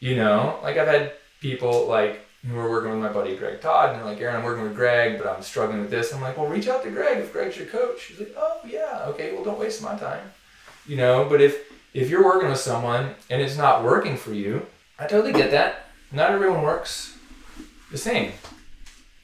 you 0.00 0.16
know, 0.16 0.58
like 0.62 0.76
I've 0.76 0.88
had 0.88 1.12
people 1.40 1.86
like 1.86 2.20
who 2.46 2.58
are 2.58 2.70
working 2.70 2.90
with 2.90 3.00
my 3.00 3.12
buddy 3.12 3.36
Greg 3.36 3.60
Todd, 3.60 3.90
and 3.90 3.98
they're 3.98 4.06
like, 4.06 4.20
Aaron, 4.20 4.36
I'm 4.36 4.44
working 4.44 4.62
with 4.64 4.74
Greg, 4.76 5.18
but 5.18 5.26
I'm 5.26 5.42
struggling 5.42 5.80
with 5.80 5.90
this. 5.90 6.12
I'm 6.12 6.20
like, 6.20 6.36
well, 6.36 6.46
reach 6.46 6.68
out 6.68 6.84
to 6.84 6.90
Greg 6.90 7.18
if 7.18 7.32
Greg's 7.32 7.56
your 7.56 7.66
coach. 7.66 8.04
He's 8.04 8.18
like, 8.20 8.34
oh 8.36 8.60
yeah, 8.66 9.04
okay, 9.08 9.32
well, 9.32 9.44
don't 9.44 9.58
waste 9.58 9.82
my 9.82 9.96
time. 9.96 10.30
You 10.86 10.96
know, 10.96 11.26
but 11.28 11.40
if 11.40 11.65
if 11.96 12.10
you're 12.10 12.24
working 12.24 12.50
with 12.50 12.58
someone 12.58 13.14
and 13.30 13.40
it's 13.40 13.56
not 13.56 13.82
working 13.82 14.16
for 14.16 14.34
you, 14.34 14.66
I 14.98 15.06
totally 15.06 15.32
get 15.32 15.50
that. 15.52 15.86
Not 16.12 16.30
everyone 16.30 16.62
works 16.62 17.16
the 17.90 17.96
same, 17.96 18.32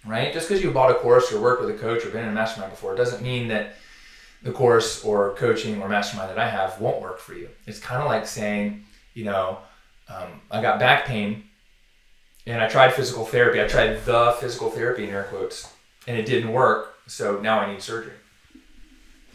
right? 0.06 0.32
Just 0.32 0.48
because 0.48 0.64
you 0.64 0.70
bought 0.70 0.90
a 0.90 0.94
course 0.94 1.30
or 1.30 1.40
worked 1.40 1.60
with 1.60 1.74
a 1.74 1.78
coach 1.78 2.04
or 2.04 2.10
been 2.10 2.24
in 2.24 2.30
a 2.30 2.32
mastermind 2.32 2.72
before 2.72 2.94
doesn't 2.94 3.22
mean 3.22 3.48
that 3.48 3.76
the 4.42 4.52
course 4.52 5.04
or 5.04 5.34
coaching 5.34 5.82
or 5.82 5.88
mastermind 5.88 6.30
that 6.30 6.38
I 6.38 6.48
have 6.48 6.80
won't 6.80 7.02
work 7.02 7.18
for 7.18 7.34
you. 7.34 7.50
It's 7.66 7.78
kind 7.78 8.00
of 8.00 8.08
like 8.08 8.26
saying, 8.26 8.84
you 9.12 9.24
know, 9.24 9.58
um, 10.08 10.40
I 10.50 10.62
got 10.62 10.80
back 10.80 11.04
pain 11.04 11.44
and 12.46 12.60
I 12.60 12.68
tried 12.68 12.94
physical 12.94 13.26
therapy. 13.26 13.60
I 13.60 13.68
tried 13.68 14.04
the 14.06 14.34
physical 14.40 14.70
therapy 14.70 15.04
in 15.04 15.10
air 15.10 15.24
quotes 15.24 15.70
and 16.06 16.16
it 16.16 16.24
didn't 16.24 16.52
work. 16.52 16.94
So 17.06 17.38
now 17.38 17.60
I 17.60 17.70
need 17.70 17.82
surgery. 17.82 18.14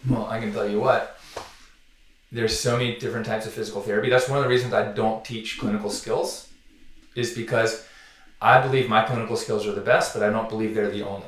Well, 0.10 0.26
I 0.26 0.40
can 0.40 0.52
tell 0.52 0.68
you 0.68 0.80
what, 0.80 1.17
there's 2.32 2.60
so 2.60 2.78
many 2.78 2.98
different 2.98 3.26
types 3.26 3.46
of 3.46 3.54
physical 3.54 3.82
therapy. 3.82 4.10
That's 4.10 4.28
one 4.28 4.38
of 4.38 4.44
the 4.44 4.50
reasons 4.50 4.74
I 4.74 4.92
don't 4.92 5.24
teach 5.24 5.60
clinical 5.60 5.90
skills, 5.90 6.52
is 7.16 7.34
because 7.34 7.86
I 8.42 8.62
believe 8.62 8.90
my 8.90 9.04
clinical 9.04 9.38
skills 9.38 9.66
are 9.66 9.72
the 9.72 9.82
best, 9.82 10.14
but 10.14 10.24
I 10.24 10.30
don't 10.30 10.50
believe 10.50 10.76
they're 10.76 10.92
the 10.92 11.04
only. 11.04 11.28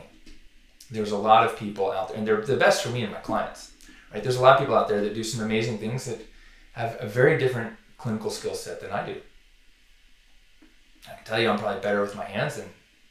There's 0.91 1.11
a 1.11 1.17
lot 1.17 1.45
of 1.45 1.57
people 1.57 1.91
out 1.91 2.09
there, 2.09 2.17
and 2.17 2.27
they're 2.27 2.41
the 2.41 2.57
best 2.57 2.83
for 2.83 2.89
me 2.89 3.03
and 3.03 3.11
my 3.11 3.19
clients. 3.19 3.71
Right? 4.13 4.21
There's 4.21 4.37
a 4.37 4.41
lot 4.41 4.53
of 4.53 4.59
people 4.59 4.75
out 4.75 4.87
there 4.87 5.01
that 5.01 5.13
do 5.13 5.23
some 5.23 5.45
amazing 5.45 5.77
things 5.77 6.05
that 6.05 6.19
have 6.73 6.97
a 6.99 7.07
very 7.07 7.37
different 7.37 7.75
clinical 7.97 8.29
skill 8.29 8.55
set 8.55 8.81
than 8.81 8.91
I 8.91 9.05
do. 9.05 9.15
I 11.09 11.15
can 11.15 11.25
tell 11.25 11.39
you, 11.39 11.49
I'm 11.49 11.59
probably 11.59 11.81
better 11.81 12.01
with 12.01 12.15
my 12.15 12.25
hands 12.25 12.57
than 12.57 12.69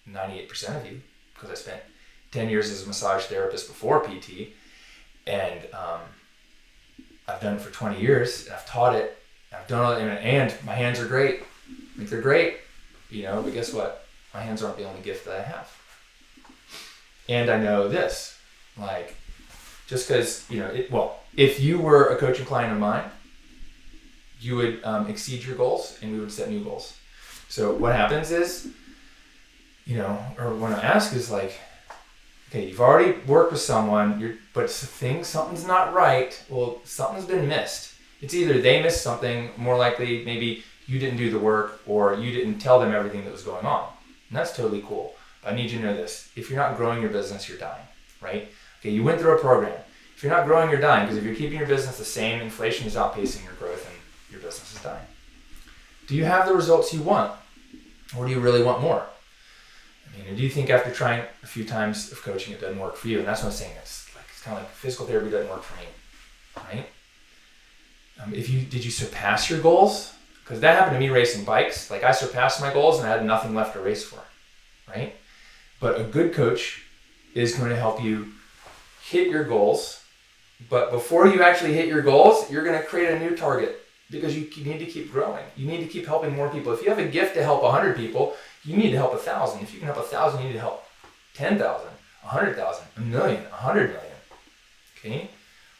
98% 0.08 0.76
of 0.76 0.90
you 0.90 1.00
because 1.34 1.50
I 1.50 1.54
spent 1.54 1.80
10 2.32 2.48
years 2.48 2.70
as 2.70 2.84
a 2.84 2.86
massage 2.86 3.24
therapist 3.24 3.68
before 3.68 4.00
PT, 4.00 4.48
and 5.26 5.60
um, 5.72 6.00
I've 7.28 7.40
done 7.40 7.56
it 7.56 7.60
for 7.60 7.70
20 7.70 8.00
years. 8.00 8.48
I've 8.48 8.66
taught 8.66 8.96
it. 8.96 9.16
I've 9.52 9.66
done 9.68 10.00
it, 10.00 10.22
and 10.22 10.54
my 10.64 10.74
hands 10.74 10.98
are 10.98 11.06
great. 11.06 11.42
Like 11.98 12.08
they're 12.08 12.22
great, 12.22 12.58
you 13.10 13.24
know. 13.24 13.42
But 13.42 13.52
guess 13.52 13.72
what? 13.72 14.06
My 14.32 14.40
hands 14.40 14.62
aren't 14.62 14.78
the 14.78 14.84
only 14.84 15.00
gift 15.02 15.24
that 15.26 15.38
I 15.38 15.42
have. 15.42 15.74
And 17.28 17.50
I 17.50 17.58
know 17.58 17.88
this, 17.88 18.38
like, 18.78 19.14
just 19.86 20.08
because 20.08 20.46
you 20.50 20.60
know, 20.60 20.68
it, 20.68 20.90
well, 20.90 21.20
if 21.36 21.60
you 21.60 21.78
were 21.78 22.08
a 22.08 22.16
coaching 22.16 22.46
client 22.46 22.72
of 22.72 22.78
mine, 22.78 23.04
you 24.40 24.56
would 24.56 24.84
um, 24.84 25.08
exceed 25.08 25.44
your 25.44 25.56
goals, 25.56 25.98
and 26.02 26.12
we 26.12 26.20
would 26.20 26.32
set 26.32 26.48
new 26.48 26.62
goals. 26.62 26.96
So 27.48 27.74
what 27.74 27.94
happens 27.94 28.30
is, 28.30 28.68
you 29.86 29.96
know, 29.96 30.18
or 30.38 30.54
when 30.54 30.72
I 30.72 30.80
ask 30.82 31.14
is 31.14 31.30
like, 31.30 31.58
okay, 32.48 32.68
you've 32.68 32.80
already 32.80 33.18
worked 33.26 33.52
with 33.52 33.60
someone, 33.60 34.20
you're, 34.20 34.34
but 34.54 34.70
things, 34.70 35.26
something's 35.26 35.66
not 35.66 35.94
right. 35.94 36.42
Well, 36.48 36.80
something's 36.84 37.26
been 37.26 37.48
missed. 37.48 37.94
It's 38.20 38.34
either 38.34 38.60
they 38.60 38.82
missed 38.82 39.02
something, 39.02 39.50
more 39.56 39.76
likely 39.76 40.24
maybe 40.24 40.64
you 40.86 40.98
didn't 40.98 41.18
do 41.18 41.30
the 41.30 41.38
work, 41.38 41.80
or 41.86 42.14
you 42.14 42.32
didn't 42.32 42.58
tell 42.58 42.80
them 42.80 42.92
everything 42.92 43.24
that 43.24 43.32
was 43.32 43.42
going 43.42 43.66
on. 43.66 43.88
And 44.28 44.36
that's 44.36 44.56
totally 44.56 44.82
cool. 44.86 45.14
But 45.42 45.52
I 45.52 45.56
need 45.56 45.70
you 45.70 45.78
to 45.78 45.84
know 45.84 45.94
this: 45.94 46.30
if 46.34 46.50
you're 46.50 46.58
not 46.58 46.76
growing 46.76 47.00
your 47.00 47.10
business, 47.10 47.48
you're 47.48 47.58
dying. 47.58 47.84
Right? 48.20 48.48
Okay, 48.80 48.90
you 48.90 49.04
went 49.04 49.20
through 49.20 49.36
a 49.36 49.40
program. 49.40 49.78
If 50.16 50.22
you're 50.24 50.32
not 50.32 50.46
growing, 50.46 50.70
you're 50.70 50.80
dying. 50.80 51.06
Because 51.06 51.18
if 51.18 51.24
you're 51.24 51.34
keeping 51.34 51.58
your 51.58 51.68
business 51.68 51.98
the 51.98 52.04
same, 52.04 52.40
inflation 52.40 52.86
is 52.86 52.96
outpacing 52.96 53.44
your 53.44 53.54
growth, 53.54 53.86
and 53.86 53.96
your 54.32 54.40
business 54.40 54.74
is 54.74 54.82
dying. 54.82 55.04
Do 56.08 56.16
you 56.16 56.24
have 56.24 56.48
the 56.48 56.54
results 56.54 56.92
you 56.92 57.02
want, 57.02 57.32
or 58.16 58.26
do 58.26 58.32
you 58.32 58.40
really 58.40 58.62
want 58.62 58.80
more? 58.80 59.06
Mean, 60.28 60.36
do 60.36 60.42
you 60.42 60.50
think 60.50 60.68
after 60.68 60.92
trying 60.92 61.22
a 61.42 61.46
few 61.46 61.64
times 61.64 62.12
of 62.12 62.22
coaching, 62.22 62.52
it 62.52 62.60
doesn't 62.60 62.78
work 62.78 62.96
for 62.96 63.08
you? 63.08 63.18
And 63.18 63.26
that's 63.26 63.42
what 63.42 63.48
I'm 63.48 63.54
saying. 63.54 63.72
It's 63.80 64.14
like 64.14 64.24
it's 64.30 64.42
kind 64.42 64.58
of 64.58 64.64
like 64.64 64.72
physical 64.72 65.06
therapy 65.06 65.30
doesn't 65.30 65.48
work 65.48 65.62
for 65.62 65.80
me, 65.80 65.86
right? 66.70 66.86
Um, 68.22 68.34
if 68.34 68.50
you 68.50 68.60
did 68.60 68.84
you 68.84 68.90
surpass 68.90 69.48
your 69.48 69.60
goals? 69.60 70.12
Because 70.44 70.60
that 70.60 70.78
happened 70.78 70.96
to 70.96 71.00
me 71.00 71.08
racing 71.08 71.44
bikes. 71.44 71.90
Like 71.90 72.04
I 72.04 72.12
surpassed 72.12 72.60
my 72.60 72.72
goals 72.72 72.98
and 72.98 73.08
I 73.08 73.10
had 73.10 73.24
nothing 73.24 73.54
left 73.54 73.72
to 73.72 73.80
race 73.80 74.04
for, 74.04 74.20
right? 74.86 75.14
But 75.80 75.98
a 75.98 76.04
good 76.04 76.34
coach 76.34 76.84
is 77.34 77.54
going 77.54 77.70
to 77.70 77.76
help 77.76 78.02
you 78.02 78.32
hit 79.02 79.28
your 79.28 79.44
goals. 79.44 80.04
But 80.68 80.90
before 80.90 81.26
you 81.26 81.42
actually 81.42 81.72
hit 81.72 81.86
your 81.86 82.02
goals, 82.02 82.50
you're 82.50 82.64
going 82.64 82.78
to 82.78 82.84
create 82.84 83.10
a 83.14 83.18
new 83.18 83.34
target 83.34 83.80
because 84.10 84.36
you 84.36 84.50
need 84.64 84.78
to 84.78 84.86
keep 84.86 85.12
growing. 85.12 85.44
You 85.56 85.66
need 85.66 85.80
to 85.80 85.86
keep 85.86 86.06
helping 86.06 86.34
more 86.34 86.48
people. 86.48 86.72
If 86.72 86.82
you 86.82 86.88
have 86.88 86.98
a 86.98 87.06
gift 87.06 87.34
to 87.34 87.42
help 87.42 87.62
100 87.62 87.96
people, 87.96 88.34
you 88.64 88.76
need 88.76 88.90
to 88.90 88.96
help 88.96 89.14
a 89.14 89.18
thousand. 89.18 89.62
If 89.62 89.72
you 89.72 89.78
can 89.78 89.86
help 89.86 89.98
a 89.98 90.02
thousand, 90.02 90.42
you 90.42 90.48
need 90.48 90.54
to 90.54 90.60
help 90.60 90.84
10,000, 91.34 91.60
100,000, 91.60 92.84
a 92.96 93.00
million, 93.00 93.42
a 93.42 93.50
100 93.50 93.90
million. 93.90 94.16
Okay? 94.98 95.30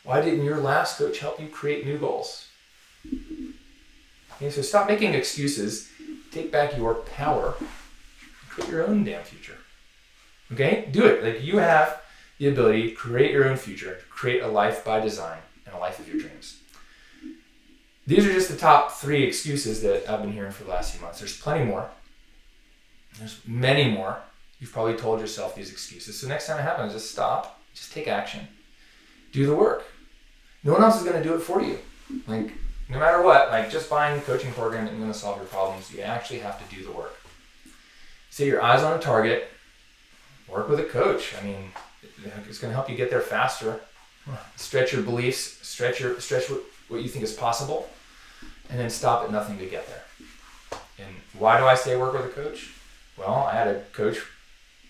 Why 0.05 0.21
didn't 0.21 0.45
your 0.45 0.59
last 0.59 0.99
coach 0.99 1.19
help 1.19 1.41
you 1.41 1.49
create 1.49 1.85
new 1.85 1.99
goals? 1.99 2.49
Okay, 4.37 4.51
so 4.51 4.63
stop 4.63 4.89
making 4.89 5.15
excuses. 5.15 5.91
Take 6.31 6.53
back 6.53 6.77
your 6.77 6.95
power. 6.95 7.57
Create 8.49 8.71
your 8.71 8.87
own 8.87 9.05
damn 9.05 9.25
future. 9.25 9.59
Okay? 10.53 10.89
Do 10.91 11.05
it. 11.05 11.23
Like 11.23 11.43
you 11.43 11.59
have 11.59 12.01
the 12.39 12.49
ability 12.49 12.91
to 12.91 12.95
create 12.95 13.33
your 13.33 13.49
own 13.49 13.57
future, 13.57 13.99
create 14.09 14.43
a 14.43 14.49
life 14.49 14.85
by 14.85 15.01
design 15.01 15.39
and 15.67 15.75
a 15.75 15.79
life 15.79 15.99
of 15.99 16.09
your 16.09 16.19
dreams. 16.19 16.59
These 18.07 18.25
are 18.25 18.33
just 18.33 18.49
the 18.49 18.57
top 18.57 18.93
three 18.93 19.25
excuses 19.25 19.83
that 19.83 20.09
I've 20.09 20.23
been 20.23 20.33
hearing 20.33 20.53
for 20.53 20.65
the 20.65 20.71
last 20.71 20.95
few 20.95 21.03
months. 21.03 21.19
There's 21.19 21.39
plenty 21.39 21.65
more. 21.65 21.91
There's 23.19 23.41
many 23.47 23.91
more. 23.91 24.19
You've 24.61 24.73
probably 24.73 24.95
told 24.95 25.21
yourself 25.21 25.55
these 25.55 25.71
excuses. 25.71 26.21
So 26.21 26.27
next 26.29 26.47
time 26.47 26.59
it 26.59 26.63
happens, 26.63 26.93
just 26.93 27.11
stop, 27.11 27.61
just 27.75 27.93
take 27.93 28.09
action, 28.09 28.49
do 29.33 29.47
the 29.47 29.55
work. 29.55 29.85
No 30.65 30.73
one 30.73 30.83
else 30.83 30.97
is 30.97 31.03
going 31.03 31.21
to 31.21 31.29
do 31.29 31.35
it 31.35 31.41
for 31.41 31.63
you. 31.63 31.79
Like 32.27 32.53
no 32.89 32.99
matter 32.99 33.23
what, 33.23 33.51
like 33.51 33.71
just 33.71 33.89
buying 33.89 34.19
a 34.19 34.23
coaching 34.23 34.53
program 34.53 34.87
isn't 34.87 34.99
going 34.99 35.13
to 35.13 35.19
solve 35.19 35.37
your 35.37 35.47
problems. 35.47 35.93
You 35.93 36.01
actually 36.01 36.41
have 36.41 36.59
to 36.59 36.75
do 36.75 36.83
the 36.83 36.93
work. 36.93 37.15
Set 38.31 38.47
your 38.47 38.63
eyes 38.63 38.83
on 38.83 38.99
a 38.99 39.01
target. 39.01 39.49
Work 40.49 40.69
with 40.69 40.81
a 40.81 40.85
coach. 40.85 41.35
I 41.41 41.45
mean, 41.45 41.71
it's 42.49 42.59
going 42.59 42.71
to 42.71 42.75
help 42.75 42.89
you 42.89 42.97
get 42.97 43.11
there 43.11 43.21
faster. 43.21 43.81
Stretch 44.57 44.93
your 44.93 45.03
beliefs. 45.03 45.59
Stretch 45.67 46.01
your 46.01 46.19
stretch 46.21 46.51
what, 46.51 46.63
what 46.89 47.03
you 47.03 47.09
think 47.09 47.25
is 47.25 47.33
possible, 47.33 47.89
and 48.69 48.79
then 48.79 48.91
stop 48.91 49.25
at 49.25 49.31
nothing 49.31 49.59
to 49.59 49.67
get 49.67 49.87
there. 49.87 50.03
And 50.99 51.15
why 51.39 51.59
do 51.59 51.67
I 51.67 51.75
say 51.75 51.97
work 51.97 52.15
with 52.15 52.25
a 52.25 52.29
coach? 52.29 52.73
Well, 53.19 53.49
I 53.51 53.55
had 53.55 53.69
a 53.69 53.81
coach 53.93 54.19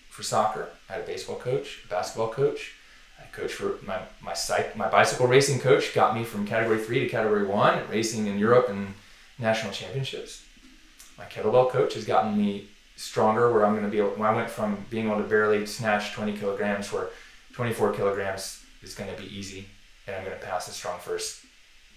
for 0.09 0.23
soccer. 0.23 0.69
I 0.89 0.93
had 0.93 1.01
a 1.01 1.05
baseball 1.05 1.37
coach, 1.37 1.81
a 1.85 1.87
basketball 1.87 2.29
coach. 2.29 2.73
I 3.19 3.25
coached 3.31 3.55
for 3.55 3.77
my 3.85 3.99
my 4.21 4.33
psych, 4.33 4.75
my 4.75 4.87
bicycle 4.87 5.27
racing 5.27 5.59
coach 5.59 5.93
got 5.93 6.15
me 6.15 6.23
from 6.23 6.45
category 6.45 6.79
three 6.79 6.99
to 6.99 7.09
category 7.09 7.45
one, 7.45 7.87
racing 7.89 8.27
in 8.27 8.37
Europe 8.37 8.69
and 8.69 8.93
national 9.37 9.73
championships. 9.73 10.43
My 11.17 11.25
kettlebell 11.25 11.69
coach 11.69 11.95
has 11.95 12.05
gotten 12.05 12.37
me 12.37 12.67
stronger, 12.95 13.51
where 13.51 13.65
I'm 13.65 13.73
going 13.73 13.85
to 13.85 13.89
be. 13.89 13.99
Able, 13.99 14.21
I 14.23 14.33
went 14.33 14.49
from 14.49 14.85
being 14.89 15.07
able 15.07 15.17
to 15.17 15.27
barely 15.27 15.65
snatch 15.65 16.13
20 16.13 16.37
kilograms, 16.37 16.93
where 16.93 17.09
24 17.53 17.93
kilograms 17.93 18.63
is 18.81 18.93
going 18.93 19.13
to 19.13 19.21
be 19.21 19.27
easy, 19.27 19.65
and 20.05 20.15
I'm 20.15 20.23
going 20.23 20.37
to 20.37 20.45
pass 20.45 20.65
the 20.65 20.71
StrongFirst 20.71 21.45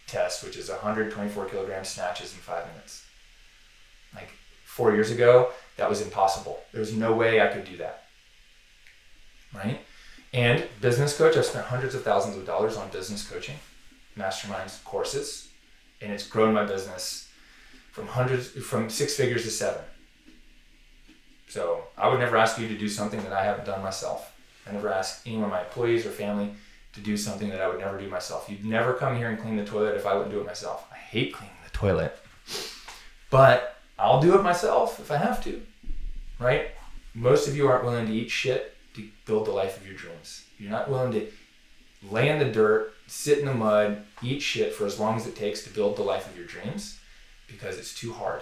test, 0.07 0.45
which 0.45 0.57
is 0.57 0.71
124 0.71 1.47
kilogram 1.47 1.85
snatches 1.85 2.33
in 2.33 2.39
five 2.39 2.67
minutes. 2.69 3.05
Like 4.15 4.31
four 4.73 4.95
years 4.95 5.11
ago, 5.11 5.51
that 5.77 5.91
was 5.91 6.01
impossible. 6.01 6.59
There's 6.73 6.95
no 6.95 7.13
way 7.13 7.43
I 7.43 7.49
could 7.49 7.67
do 7.67 7.77
that. 7.77 8.05
Right? 9.55 9.81
And 10.33 10.67
business 10.81 11.15
coach, 11.15 11.37
I've 11.37 11.45
spent 11.45 11.67
hundreds 11.67 11.95
of 11.95 12.03
thousands 12.03 12.39
of 12.39 12.47
dollars 12.47 12.79
on 12.79 12.89
business 12.89 13.29
coaching, 13.29 13.57
masterminds, 14.17 14.83
courses, 14.83 15.49
and 16.01 16.11
it's 16.11 16.27
grown 16.27 16.55
my 16.55 16.65
business 16.65 17.29
from 17.91 18.07
hundreds, 18.07 18.49
from 18.49 18.89
six 18.89 19.15
figures 19.15 19.45
to 19.45 19.51
seven. 19.51 19.83
So 21.49 21.85
I 21.99 22.09
would 22.09 22.19
never 22.19 22.39
ask 22.39 22.59
you 22.59 22.67
to 22.67 22.79
do 22.79 22.89
something 22.89 23.23
that 23.25 23.33
I 23.35 23.45
haven't 23.45 23.67
done 23.67 23.83
myself. 23.83 24.35
I 24.67 24.73
never 24.73 24.89
ask 24.89 25.27
any 25.27 25.37
of 25.43 25.51
my 25.51 25.61
employees 25.61 26.07
or 26.07 26.11
family 26.11 26.51
to 26.95 27.01
do 27.01 27.19
something 27.19 27.51
that 27.51 27.61
I 27.61 27.69
would 27.69 27.79
never 27.79 27.99
do 27.99 28.09
myself. 28.09 28.49
You'd 28.49 28.65
never 28.65 28.95
come 28.95 29.19
here 29.19 29.29
and 29.29 29.39
clean 29.39 29.57
the 29.57 29.67
toilet 29.67 29.97
if 29.97 30.07
I 30.07 30.15
wouldn't 30.15 30.33
do 30.33 30.41
it 30.41 30.47
myself. 30.47 30.87
I 30.91 30.97
hate 30.97 31.35
cleaning 31.35 31.57
the 31.63 31.71
toilet. 31.73 32.17
But 33.29 33.82
I'll 34.03 34.21
do 34.21 34.37
it 34.37 34.43
myself 34.43 34.99
if 34.99 35.13
I 35.13 35.17
have 35.17 35.43
to. 35.45 35.63
Right? 36.41 36.73
Most 37.15 37.47
of 37.47 37.57
you 37.57 37.69
aren't 37.69 37.85
willing 37.85 38.07
to 38.07 38.13
eat 38.13 38.31
shit 38.31 38.75
to 38.95 39.09
build 39.27 39.47
the 39.47 39.53
life 39.53 39.77
of 39.77 39.87
your 39.87 39.97
dreams. 39.97 40.45
You're 40.59 40.73
not 40.73 40.91
willing 40.91 41.13
to 41.13 41.29
lay 42.11 42.29
in 42.29 42.41
the 42.41 42.51
dirt, 42.51 42.95
sit 43.07 43.39
in 43.39 43.47
the 43.47 43.55
mud, 43.55 44.03
eat 44.23 44.43
shit 44.43 44.75
for 44.75 44.87
as 44.87 44.99
long 44.99 45.17
as 45.17 45.27
it 45.29 45.37
takes 45.37 45.63
to 45.65 45.71
build 45.71 45.97
the 45.97 46.03
life 46.03 46.29
of 46.29 46.37
your 46.37 46.47
dreams 46.47 46.99
because 47.47 47.79
it's 47.79 47.95
too 47.95 48.13
hard. 48.13 48.41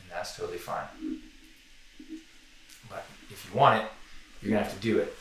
And 0.00 0.10
that's 0.10 0.36
totally 0.36 0.58
fine. 0.58 0.84
But 2.90 3.06
if 3.30 3.48
you 3.48 3.58
want 3.58 3.82
it, 3.82 3.88
you're 4.42 4.50
going 4.50 4.62
to 4.62 4.68
have 4.68 4.78
to 4.78 4.82
do 4.82 4.98
it. 4.98 5.14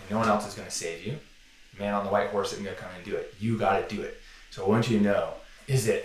And 0.00 0.10
no 0.10 0.18
one 0.18 0.28
else 0.28 0.48
is 0.48 0.54
going 0.54 0.68
to 0.68 0.74
save 0.74 1.06
you. 1.06 1.16
The 1.74 1.84
man 1.84 1.94
on 1.94 2.04
the 2.04 2.10
white 2.10 2.30
horse 2.30 2.52
isn't 2.52 2.64
going 2.64 2.74
to 2.74 2.82
come 2.82 2.90
and 2.96 3.04
do 3.04 3.14
it. 3.14 3.32
You 3.38 3.58
got 3.58 3.88
to 3.88 3.94
do 3.94 4.02
it. 4.02 4.20
So 4.50 4.64
I 4.64 4.68
want 4.68 4.90
you 4.90 4.98
to 4.98 5.04
know 5.04 5.34
is 5.68 5.86
that 5.86 6.04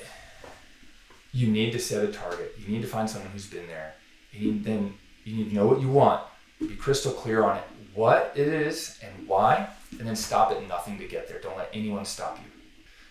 you 1.31 1.47
need 1.47 1.71
to 1.73 1.79
set 1.79 2.03
a 2.03 2.11
target. 2.11 2.55
You 2.59 2.67
need 2.73 2.81
to 2.81 2.87
find 2.87 3.09
someone 3.09 3.31
who's 3.31 3.47
been 3.47 3.67
there. 3.67 3.93
You 4.31 4.51
need, 4.51 4.63
then 4.63 4.93
you 5.23 5.35
need 5.35 5.49
to 5.49 5.55
know 5.55 5.67
what 5.67 5.81
you 5.81 5.89
want. 5.89 6.23
Be 6.59 6.75
crystal 6.75 7.11
clear 7.11 7.43
on 7.43 7.57
it, 7.57 7.63
what 7.93 8.33
it 8.35 8.47
is 8.47 8.99
and 9.03 9.27
why, 9.27 9.69
and 9.97 10.07
then 10.07 10.15
stop 10.15 10.51
at 10.51 10.67
nothing 10.67 10.97
to 10.99 11.05
get 11.07 11.27
there. 11.27 11.39
Don't 11.39 11.57
let 11.57 11.69
anyone 11.73 12.05
stop 12.05 12.37
you. 12.37 12.51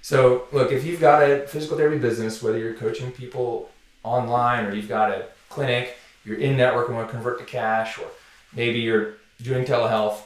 So, 0.03 0.47
look, 0.53 0.73
if 0.73 0.85
you've 0.85 1.01
got 1.01 1.23
a 1.23 1.47
physical 1.47 1.77
therapy 1.77 1.99
business, 1.99 2.43
whether 2.43 2.59
you're 2.59 2.75
coaching 2.75 3.11
people 3.11 3.71
online 4.03 4.65
or 4.65 4.75
you've 4.75 4.89
got 4.89 5.11
a 5.11 5.27
clinic, 5.49 5.97
you're 6.25 6.39
in 6.39 6.57
network 6.57 6.89
and 6.89 6.97
want 6.97 7.09
to 7.09 7.13
convert 7.13 7.39
to 7.39 7.45
cash, 7.45 7.99
or 7.99 8.07
maybe 8.55 8.81
you're 8.81 9.15
doing 9.43 9.65
telehealth, 9.65 10.21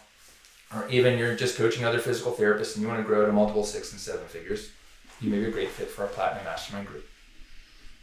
or 0.75 0.89
even 0.89 1.19
you're 1.19 1.35
just 1.35 1.57
coaching 1.57 1.85
other 1.85 1.99
physical 1.99 2.33
therapists 2.33 2.75
and 2.75 2.83
you 2.83 2.89
want 2.89 3.01
to 3.01 3.05
grow 3.05 3.27
to 3.27 3.33
multiple 3.33 3.65
six 3.65 3.93
and 3.93 4.01
seven 4.01 4.27
figures, 4.27 4.71
you 5.21 5.31
may 5.31 5.39
be 5.39 5.47
a 5.47 5.51
great 5.51 5.69
fit 5.69 5.89
for 5.89 6.03
our 6.03 6.09
Platinum 6.09 6.45
Mastermind 6.45 6.89
group. 6.89 7.07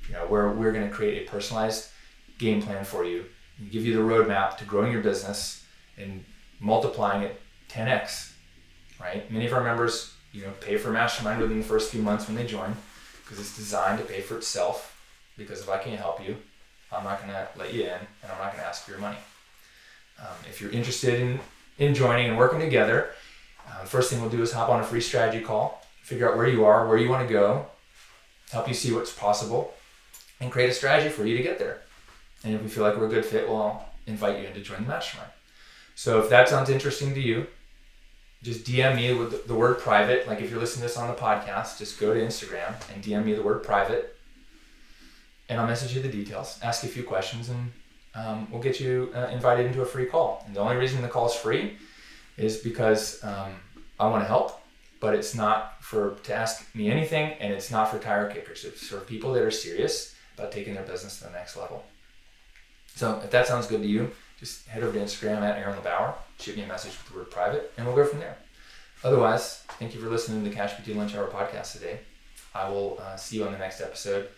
You 0.09 0.15
know, 0.15 0.25
where 0.25 0.49
we're 0.49 0.71
going 0.71 0.89
to 0.89 0.93
create 0.93 1.27
a 1.27 1.29
personalized 1.29 1.89
game 2.39 2.61
plan 2.61 2.83
for 2.83 3.05
you 3.05 3.25
and 3.59 3.71
give 3.71 3.85
you 3.85 3.95
the 3.95 4.01
roadmap 4.01 4.57
to 4.57 4.65
growing 4.65 4.91
your 4.91 5.01
business 5.01 5.63
and 5.97 6.23
multiplying 6.59 7.23
it 7.23 7.39
10x. 7.69 8.33
Right? 8.99 9.31
Many 9.31 9.45
of 9.45 9.53
our 9.53 9.63
members, 9.63 10.13
you 10.33 10.41
know, 10.41 10.51
pay 10.61 10.77
for 10.77 10.89
Mastermind 10.89 11.41
within 11.41 11.59
the 11.59 11.65
first 11.65 11.91
few 11.91 12.01
months 12.01 12.27
when 12.27 12.35
they 12.35 12.45
join 12.45 12.75
because 13.23 13.39
it's 13.39 13.55
designed 13.55 13.99
to 13.99 14.05
pay 14.05 14.21
for 14.21 14.37
itself. 14.37 14.95
Because 15.37 15.61
if 15.61 15.69
I 15.69 15.77
can't 15.77 15.99
help 15.99 16.25
you, 16.25 16.35
I'm 16.91 17.03
not 17.03 17.21
going 17.21 17.31
to 17.31 17.47
let 17.55 17.73
you 17.73 17.83
in 17.83 17.89
and 17.89 18.31
I'm 18.31 18.39
not 18.39 18.51
going 18.51 18.63
to 18.63 18.67
ask 18.67 18.83
for 18.83 18.91
your 18.91 18.99
money. 18.99 19.17
Um, 20.19 20.35
if 20.49 20.59
you're 20.59 20.71
interested 20.71 21.19
in, 21.19 21.39
in 21.77 21.93
joining 21.93 22.27
and 22.27 22.37
working 22.37 22.59
together, 22.59 23.11
uh, 23.69 23.85
first 23.85 24.09
thing 24.09 24.19
we'll 24.19 24.29
do 24.29 24.41
is 24.41 24.51
hop 24.51 24.69
on 24.69 24.79
a 24.79 24.83
free 24.83 25.01
strategy 25.01 25.43
call, 25.43 25.85
figure 26.01 26.29
out 26.29 26.35
where 26.35 26.47
you 26.47 26.65
are, 26.65 26.87
where 26.87 26.97
you 26.97 27.09
want 27.09 27.25
to 27.25 27.31
go, 27.31 27.67
help 28.51 28.67
you 28.67 28.73
see 28.73 28.91
what's 28.91 29.13
possible, 29.13 29.73
and 30.39 30.51
create 30.51 30.69
a 30.69 30.73
strategy 30.73 31.09
for 31.09 31.25
you 31.25 31.37
to 31.37 31.43
get 31.43 31.59
there. 31.59 31.81
And 32.43 32.53
if 32.55 32.61
we 32.61 32.69
feel 32.69 32.83
like 32.83 32.95
we're 32.97 33.07
a 33.07 33.09
good 33.09 33.25
fit, 33.25 33.47
we'll 33.47 33.83
invite 34.07 34.39
you 34.39 34.47
in 34.47 34.53
to 34.53 34.61
join 34.61 34.83
the 34.83 34.87
mastermind. 34.87 35.31
So 35.95 36.19
if 36.19 36.29
that 36.29 36.47
sounds 36.47 36.69
interesting 36.69 37.13
to 37.13 37.19
you, 37.19 37.47
just 38.41 38.65
DM 38.65 38.95
me 38.95 39.13
with 39.13 39.47
the 39.47 39.53
word 39.53 39.79
private. 39.79 40.27
Like 40.27 40.39
if 40.39 40.49
you're 40.49 40.59
listening 40.59 40.81
to 40.83 40.87
this 40.87 40.97
on 40.97 41.09
the 41.09 41.21
podcast, 41.21 41.77
just 41.77 41.99
go 41.99 42.13
to 42.13 42.19
Instagram 42.19 42.73
and 42.93 43.03
DM 43.03 43.25
me 43.25 43.33
the 43.33 43.41
word 43.41 43.63
private, 43.63 44.15
and 45.49 45.59
I'll 45.59 45.67
message 45.67 45.93
you 45.93 46.01
the 46.01 46.09
details, 46.09 46.57
ask 46.63 46.83
you 46.83 46.89
a 46.89 46.91
few 46.91 47.03
questions, 47.03 47.49
and 47.49 47.71
um, 48.15 48.47
we'll 48.49 48.61
get 48.61 48.79
you 48.79 49.11
uh, 49.13 49.27
invited 49.27 49.65
into 49.65 49.81
a 49.81 49.85
free 49.85 50.05
call. 50.05 50.43
And 50.47 50.55
the 50.55 50.61
only 50.61 50.77
reason 50.77 51.01
the 51.01 51.09
call 51.09 51.27
is 51.27 51.35
free 51.35 51.77
is 52.37 52.57
because 52.57 53.21
um, 53.23 53.51
I 53.99 54.07
want 54.07 54.23
to 54.23 54.27
help, 54.27 54.61
but 55.01 55.13
it's 55.13 55.35
not 55.35 55.83
for 55.83 56.15
to 56.23 56.33
ask 56.33 56.73
me 56.73 56.89
anything, 56.89 57.33
and 57.41 57.51
it's 57.51 57.71
not 57.71 57.91
for 57.91 57.99
tire 57.99 58.29
kickers. 58.31 58.63
It's 58.63 58.87
for 58.87 58.99
people 59.01 59.33
that 59.33 59.43
are 59.43 59.51
serious 59.51 60.15
about 60.39 60.51
taking 60.51 60.73
their 60.73 60.83
business 60.83 61.19
to 61.19 61.25
the 61.25 61.31
next 61.31 61.55
level. 61.55 61.83
So 62.95 63.21
if 63.23 63.31
that 63.31 63.47
sounds 63.47 63.67
good 63.67 63.81
to 63.81 63.87
you, 63.87 64.11
just 64.39 64.67
head 64.67 64.83
over 64.83 64.93
to 64.93 64.99
Instagram 64.99 65.41
at 65.41 65.57
Aaron 65.57 65.77
LeBauer, 65.77 66.13
shoot 66.39 66.55
me 66.55 66.63
a 66.63 66.67
message 66.67 66.91
with 66.91 67.11
the 67.11 67.17
word 67.17 67.29
private, 67.29 67.71
and 67.77 67.85
we'll 67.85 67.95
go 67.95 68.05
from 68.05 68.19
there. 68.19 68.37
Otherwise, 69.03 69.63
thank 69.79 69.93
you 69.93 70.01
for 70.01 70.09
listening 70.09 70.43
to 70.43 70.49
the 70.49 70.55
Cash 70.55 70.73
PT 70.81 70.89
Lunch 70.89 71.15
Hour 71.15 71.27
podcast 71.27 71.73
today. 71.73 71.99
I 72.53 72.69
will 72.69 72.99
uh, 73.01 73.15
see 73.15 73.37
you 73.37 73.45
on 73.45 73.51
the 73.51 73.57
next 73.57 73.79
episode. 73.81 74.29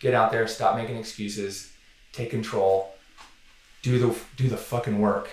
Get 0.00 0.14
out 0.14 0.30
there, 0.30 0.46
stop 0.46 0.76
making 0.76 0.96
excuses, 0.96 1.72
take 2.12 2.30
control, 2.30 2.94
do 3.82 3.98
the 3.98 4.16
do 4.36 4.48
the 4.48 4.56
fucking 4.56 4.98
work, 4.98 5.30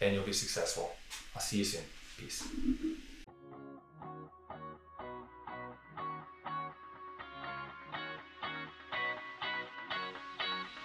and 0.00 0.14
you'll 0.14 0.24
be 0.24 0.32
successful. 0.32 0.94
I'll 1.34 1.42
see 1.42 1.58
you 1.58 1.64
soon. 1.64 1.82
Peace. 2.18 2.46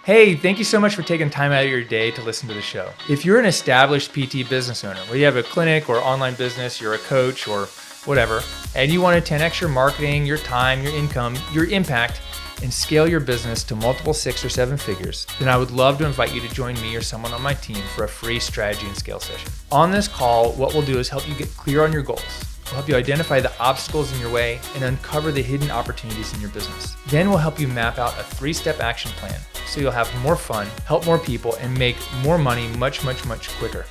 Hey, 0.09 0.33
thank 0.33 0.57
you 0.57 0.63
so 0.63 0.79
much 0.79 0.95
for 0.95 1.03
taking 1.03 1.29
time 1.29 1.51
out 1.51 1.63
of 1.63 1.69
your 1.69 1.83
day 1.83 2.09
to 2.09 2.23
listen 2.23 2.49
to 2.49 2.55
the 2.55 2.63
show. 2.63 2.91
If 3.07 3.23
you're 3.23 3.37
an 3.37 3.45
established 3.45 4.11
PT 4.11 4.49
business 4.49 4.83
owner, 4.83 4.99
where 5.01 5.19
you 5.19 5.25
have 5.25 5.35
a 5.35 5.43
clinic 5.43 5.87
or 5.87 5.97
online 5.97 6.33
business, 6.33 6.81
you're 6.81 6.95
a 6.95 6.97
coach 6.97 7.47
or 7.47 7.67
whatever, 8.05 8.41
and 8.73 8.91
you 8.91 9.01
want 9.01 9.23
to 9.23 9.33
10x 9.33 9.61
your 9.61 9.69
marketing, 9.69 10.25
your 10.25 10.39
time, 10.39 10.81
your 10.81 10.95
income, 10.95 11.37
your 11.53 11.65
impact, 11.65 12.21
and 12.63 12.73
scale 12.73 13.07
your 13.07 13.19
business 13.19 13.63
to 13.65 13.75
multiple 13.75 14.15
six 14.15 14.43
or 14.43 14.49
seven 14.49 14.77
figures, 14.77 15.27
then 15.37 15.47
I 15.47 15.57
would 15.57 15.69
love 15.69 15.99
to 15.99 16.07
invite 16.07 16.33
you 16.33 16.41
to 16.41 16.49
join 16.55 16.73
me 16.81 16.95
or 16.95 17.01
someone 17.01 17.31
on 17.31 17.43
my 17.43 17.53
team 17.53 17.83
for 17.95 18.05
a 18.05 18.09
free 18.09 18.39
strategy 18.39 18.87
and 18.87 18.97
scale 18.97 19.19
session. 19.19 19.51
On 19.71 19.91
this 19.91 20.07
call, 20.07 20.53
what 20.53 20.73
we'll 20.73 20.81
do 20.81 20.97
is 20.97 21.07
help 21.07 21.29
you 21.29 21.35
get 21.35 21.55
clear 21.55 21.83
on 21.83 21.93
your 21.93 22.01
goals. 22.01 22.23
We'll 22.65 22.77
help 22.77 22.89
you 22.89 22.95
identify 22.95 23.41
the 23.41 23.55
obstacles 23.59 24.11
in 24.11 24.19
your 24.19 24.31
way 24.31 24.59
and 24.73 24.85
uncover 24.85 25.31
the 25.31 25.43
hidden 25.43 25.69
opportunities 25.69 26.33
in 26.33 26.41
your 26.41 26.49
business. 26.49 26.95
Then 27.09 27.29
we'll 27.29 27.37
help 27.37 27.59
you 27.59 27.67
map 27.67 27.99
out 27.99 28.19
a 28.19 28.23
three 28.23 28.53
step 28.53 28.79
action 28.79 29.11
plan 29.11 29.39
so 29.69 29.79
you'll 29.79 29.91
have 29.91 30.13
more 30.21 30.35
fun, 30.35 30.67
help 30.85 31.05
more 31.05 31.19
people, 31.19 31.55
and 31.55 31.77
make 31.77 31.95
more 32.23 32.37
money 32.37 32.67
much, 32.77 33.03
much, 33.03 33.25
much 33.25 33.49
quicker. 33.57 33.85